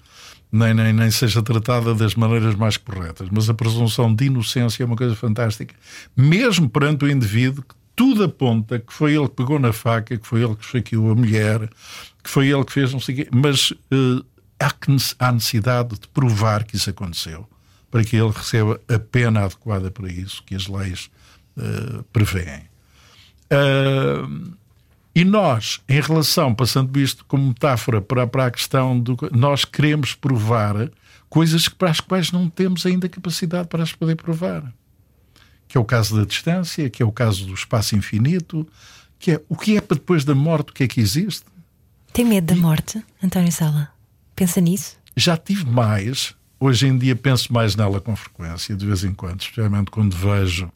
[0.51, 4.85] nem, nem, nem seja tratada das maneiras mais corretas, mas a presunção de inocência é
[4.85, 5.73] uma coisa fantástica.
[6.15, 10.27] Mesmo perante o indivíduo que tudo aponta que foi ele que pegou na faca, que
[10.27, 11.69] foi ele que esfaqueou a mulher,
[12.23, 14.23] que foi ele que fez não sei o quê, mas uh,
[15.19, 17.47] há necessidade de provar que isso aconteceu
[17.91, 21.11] para que ele receba a pena adequada para isso que as leis
[21.57, 22.63] uh, prevêem.
[23.51, 24.55] Uh,
[25.13, 29.17] e nós, em relação, passando isto como metáfora para, para a questão do.
[29.33, 30.89] Nós queremos provar
[31.29, 34.73] coisas para as quais não temos ainda capacidade para as poder provar.
[35.67, 38.65] Que é o caso da distância, que é o caso do espaço infinito,
[39.19, 41.45] que é o que é para depois da morte, o que é que existe.
[42.13, 44.00] Tem medo da morte, António Sala?
[44.35, 44.97] Pensa nisso?
[45.15, 46.35] Já tive mais.
[46.59, 50.71] Hoje em dia penso mais nela com frequência, de vez em quando, especialmente quando vejo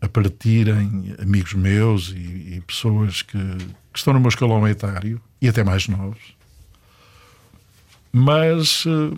[0.00, 5.48] a partirem amigos meus e, e pessoas que, que, estão no meu escalão etário e
[5.48, 6.34] até mais novos.
[8.12, 9.16] Mas uh,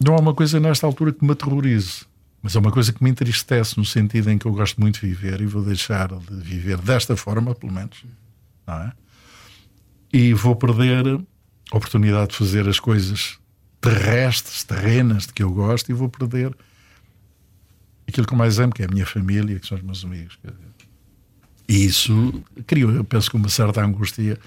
[0.00, 2.06] não há uma coisa nesta altura que me aterrorize.
[2.40, 5.06] Mas é uma coisa que me entristece no sentido em que eu gosto muito de
[5.06, 8.04] viver e vou deixar de viver desta forma, pelo menos.
[8.66, 8.92] Não é?
[10.12, 11.20] E vou perder
[11.76, 13.38] oportunidade de fazer as coisas
[13.80, 16.54] terrestres, terrenas de que eu gosto e vou perder
[18.06, 20.38] aquilo que eu mais amo, que é a minha família, que são os meus amigos.
[21.68, 24.38] E isso criou, eu penso, uma certa angústia.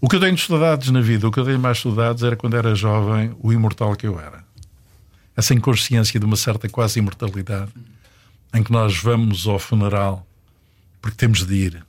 [0.00, 2.36] O que eu tenho de saudades na vida, o que eu tenho mais saudades era
[2.36, 4.44] quando era jovem, o imortal que eu era.
[5.36, 7.72] Essa inconsciência de uma certa quase imortalidade,
[8.54, 10.26] em que nós vamos ao funeral
[11.00, 11.86] porque temos de ir,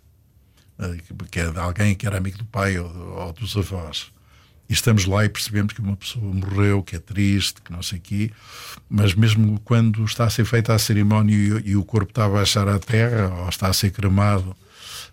[0.78, 0.98] eh,
[1.32, 4.12] que é de alguém que era amigo do pai ou dos avós
[4.70, 7.98] e estamos lá e percebemos que uma pessoa morreu, que é triste, que não sei
[7.98, 8.32] o quê,
[8.88, 12.30] mas mesmo quando está a ser feita a cerimónia e, e, o corpo está a
[12.30, 14.56] baixar à terra ou está a ser cremado,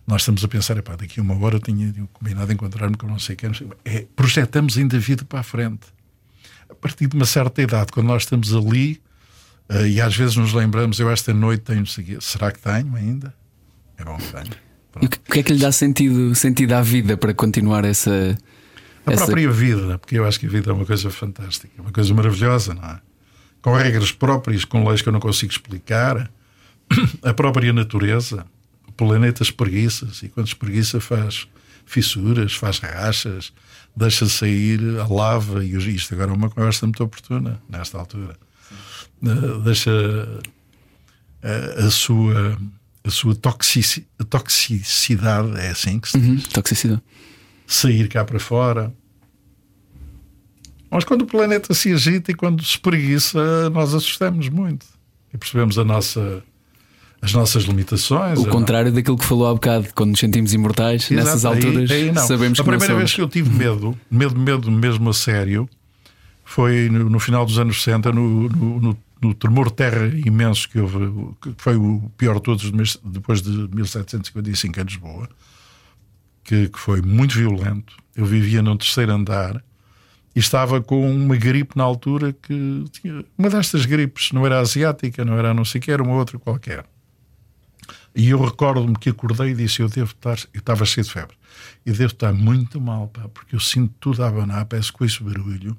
[0.07, 3.19] nós estamos a pensar, epá, daqui a uma hora eu tinha combinado encontrar-me com não
[3.19, 3.51] sei quem.
[3.85, 5.87] É, projetamos ainda a vida para a frente.
[6.69, 9.01] A partir de uma certa idade, quando nós estamos ali,
[9.71, 11.85] uh, e às vezes nos lembramos, eu esta noite tenho,
[12.21, 13.35] será que tenho ainda?
[13.97, 14.55] É bom que tenho.
[14.93, 15.05] Pronto.
[15.05, 18.37] E o que é que lhe dá sentido, sentido à vida para continuar essa
[19.07, 19.25] a Essa...
[19.25, 22.75] própria vida, porque eu acho que a vida é uma coisa fantástica, uma coisa maravilhosa,
[22.75, 23.01] não é?
[23.63, 26.31] Com regras próprias, com leis que eu não consigo explicar,
[27.23, 28.45] a própria natureza,
[28.87, 31.47] o planeta espreguiça e quando espreguiça faz
[31.85, 33.53] fissuras, faz rachas,
[33.97, 38.37] deixa sair a lava, e isto agora é uma conversa muito oportuna, nesta altura.
[39.23, 39.91] Uh, deixa
[41.43, 42.59] a, a, sua,
[43.05, 46.45] a sua toxici, toxicidade, é assim que se diz?
[46.45, 47.03] Uhum, toxicidade
[47.67, 48.93] sair cá para fora.
[50.91, 54.87] Mas quando o planeta se agita e quando se preguiça, nós assustamos muito
[55.35, 56.43] e percebemos a nossa,
[57.21, 58.39] as nossas limitações.
[58.39, 62.11] O contrário daquilo que falou há bocado, quando nos sentimos imortais, Exato, nessas alturas aí,
[62.11, 65.11] aí sabemos a que A primeira não vez que eu tive medo, medo, medo mesmo
[65.11, 65.69] a sério,
[66.45, 70.69] foi no, no final dos anos 60, no, no, no, no tremor de terra imenso
[70.69, 75.29] que houve, que foi o pior de todos depois de 1755 em Lisboa,
[76.47, 77.97] que, que foi muito violento.
[78.15, 79.63] Eu vivia no terceiro andar
[80.35, 85.25] e estava com uma gripe na altura que tinha uma destas gripes, não era asiática,
[85.25, 86.85] não era não sei que, era uma outra qualquer.
[88.15, 91.37] E eu recordo-me que acordei e disse: Eu devo estar, eu estava cheio de febre,
[91.85, 95.23] e devo estar muito mal, pá, porque eu sinto tudo a abanar, parece com esse
[95.23, 95.77] barulho.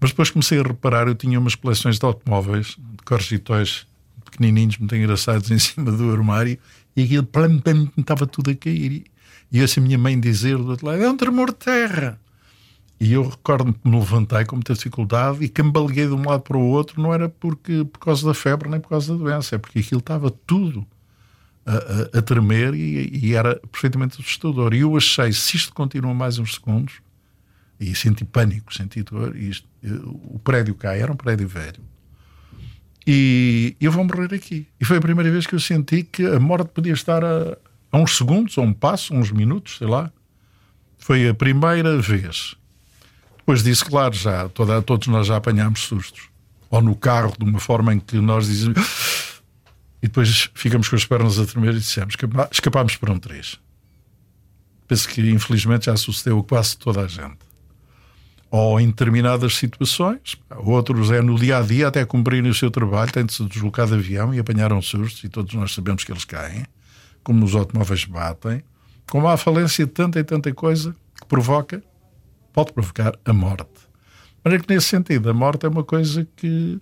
[0.00, 3.86] Mas depois comecei a reparar: eu tinha umas coleções de automóveis, de corrigitóis
[4.24, 6.58] pequenininhos, muito engraçados, em cima do armário,
[6.96, 9.04] e aquilo plam, plam, estava tudo a cair.
[9.54, 12.18] E ouço a minha mãe dizer do outro lado: É um tremor de terra.
[12.98, 16.56] E eu recordo-me que me levantei com muita dificuldade e cambaleguei de um lado para
[16.56, 19.58] o outro, não era porque, por causa da febre nem por causa da doença, é
[19.58, 20.84] porque aquilo estava tudo
[21.64, 24.74] a, a, a tremer e, e, era perfeitamente assustador.
[24.74, 26.94] E eu achei, se isto continua mais uns segundos,
[27.78, 29.68] e senti pânico, senti dor, e isto,
[30.24, 31.82] o prédio cá era um prédio velho.
[33.06, 34.66] E eu vou morrer aqui.
[34.80, 37.56] E foi a primeira vez que eu senti que a morte podia estar a,
[37.94, 40.10] a uns segundos, a um passo, uns minutos, sei lá.
[40.98, 42.56] Foi a primeira vez.
[43.36, 46.28] Depois disso, claro, já toda, todos nós já apanhámos sustos.
[46.70, 48.82] Ou no carro, de uma forma em que nós dizemos.
[50.02, 52.14] E depois ficamos com as pernas a tremer e dissemos:
[52.52, 53.58] escapámos para um 3.
[54.86, 57.38] Penso que infelizmente já sucedeu a quase toda a gente.
[58.50, 63.10] Ou em determinadas situações, outros é no dia a dia, até cumprirem o seu trabalho,
[63.10, 66.26] têm de se deslocar de avião e apanharam sustos, e todos nós sabemos que eles
[66.26, 66.66] caem,
[67.24, 68.62] como nos automóveis batem,
[69.10, 71.82] como há falência de tanta e tanta coisa que provoca
[72.52, 73.84] pode provocar a morte.
[74.44, 76.78] Mas é que nesse sentido, a morte é uma coisa que.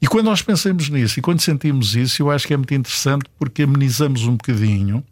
[0.00, 3.24] E quando nós pensamos nisso e quando sentimos isso, eu acho que é muito interessante
[3.38, 5.02] porque amenizamos um bocadinho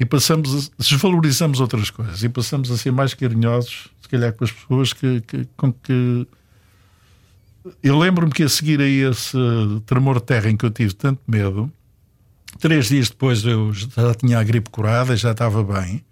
[0.00, 4.44] e passamos a, desvalorizamos outras coisas e passamos a ser mais carinhosos, se calhar, com
[4.44, 6.26] as pessoas que, que com que.
[7.82, 9.36] Eu lembro-me que a seguir a esse
[9.86, 11.70] tremor de terra em que eu tive tanto medo,
[12.58, 16.04] três dias depois eu já tinha a gripe curada, já estava bem.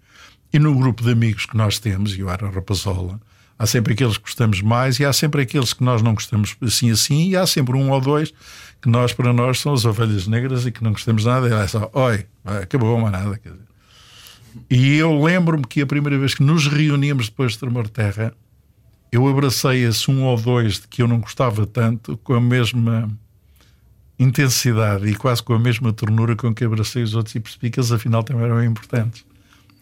[0.51, 3.19] E no grupo de amigos que nós temos, e eu era Rapazola,
[3.57, 6.91] há sempre aqueles que gostamos mais e há sempre aqueles que nós não gostamos assim
[6.91, 8.33] assim, e há sempre um ou dois
[8.81, 11.47] que nós, para nós, são as ovelhas negras e que não gostamos nada.
[11.47, 13.39] E é só, oi, acabou, mais nada.
[14.69, 18.33] E eu lembro-me que a primeira vez que nos reuníamos depois de Tremor Terra,
[19.11, 23.09] eu abracei esse um ou dois de que eu não gostava tanto com a mesma
[24.17, 27.79] intensidade e quase com a mesma ternura com que abracei os outros e percebi que
[27.79, 29.25] eles afinal também eram importantes.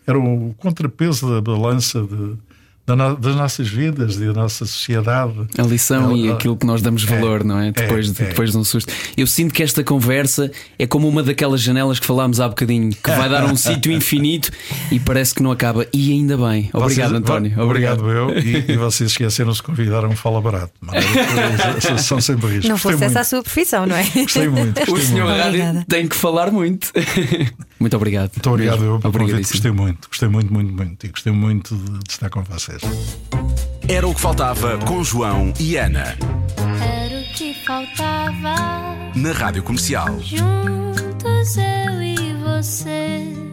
[0.06, 2.38] Era o contrapeso da balança de,
[2.86, 5.48] das nossas vidas e da nossa sociedade.
[5.58, 7.72] A lição é, e aquilo que nós damos valor, é, não é?
[7.72, 8.92] Depois, é, de, depois de um susto.
[9.16, 13.10] Eu sinto que esta conversa é como uma daquelas janelas que falámos há bocadinho, que
[13.10, 14.52] vai dar um sítio infinito
[14.92, 15.86] e parece que não acaba.
[15.94, 16.70] E ainda bem.
[16.74, 17.62] Obrigado, vocês, António.
[17.62, 18.38] Obrigado, eu.
[18.38, 20.74] E, e, vocês esqueceram-se de convidar um Fala Barato.
[20.82, 21.06] Mas,
[22.04, 22.70] são sempre riscos.
[22.70, 24.04] Não fosse essa a sua profissão, não é?
[24.04, 24.80] Gostei muito.
[24.80, 25.42] Gostei o senhor muito.
[25.42, 26.92] Rádio tem que falar muito.
[27.82, 28.32] muito obrigado.
[28.36, 29.00] Muito obrigado, eu.
[29.00, 30.08] Gostei muito.
[30.08, 31.06] Gostei muito, muito, muito.
[31.06, 32.82] E gostei muito de, de estar com vocês.
[33.88, 36.16] Era o que faltava com João e Ana.
[36.80, 38.56] Era o que faltava
[39.16, 40.20] na Rádio Comercial.
[40.20, 43.51] Juntos eu e você.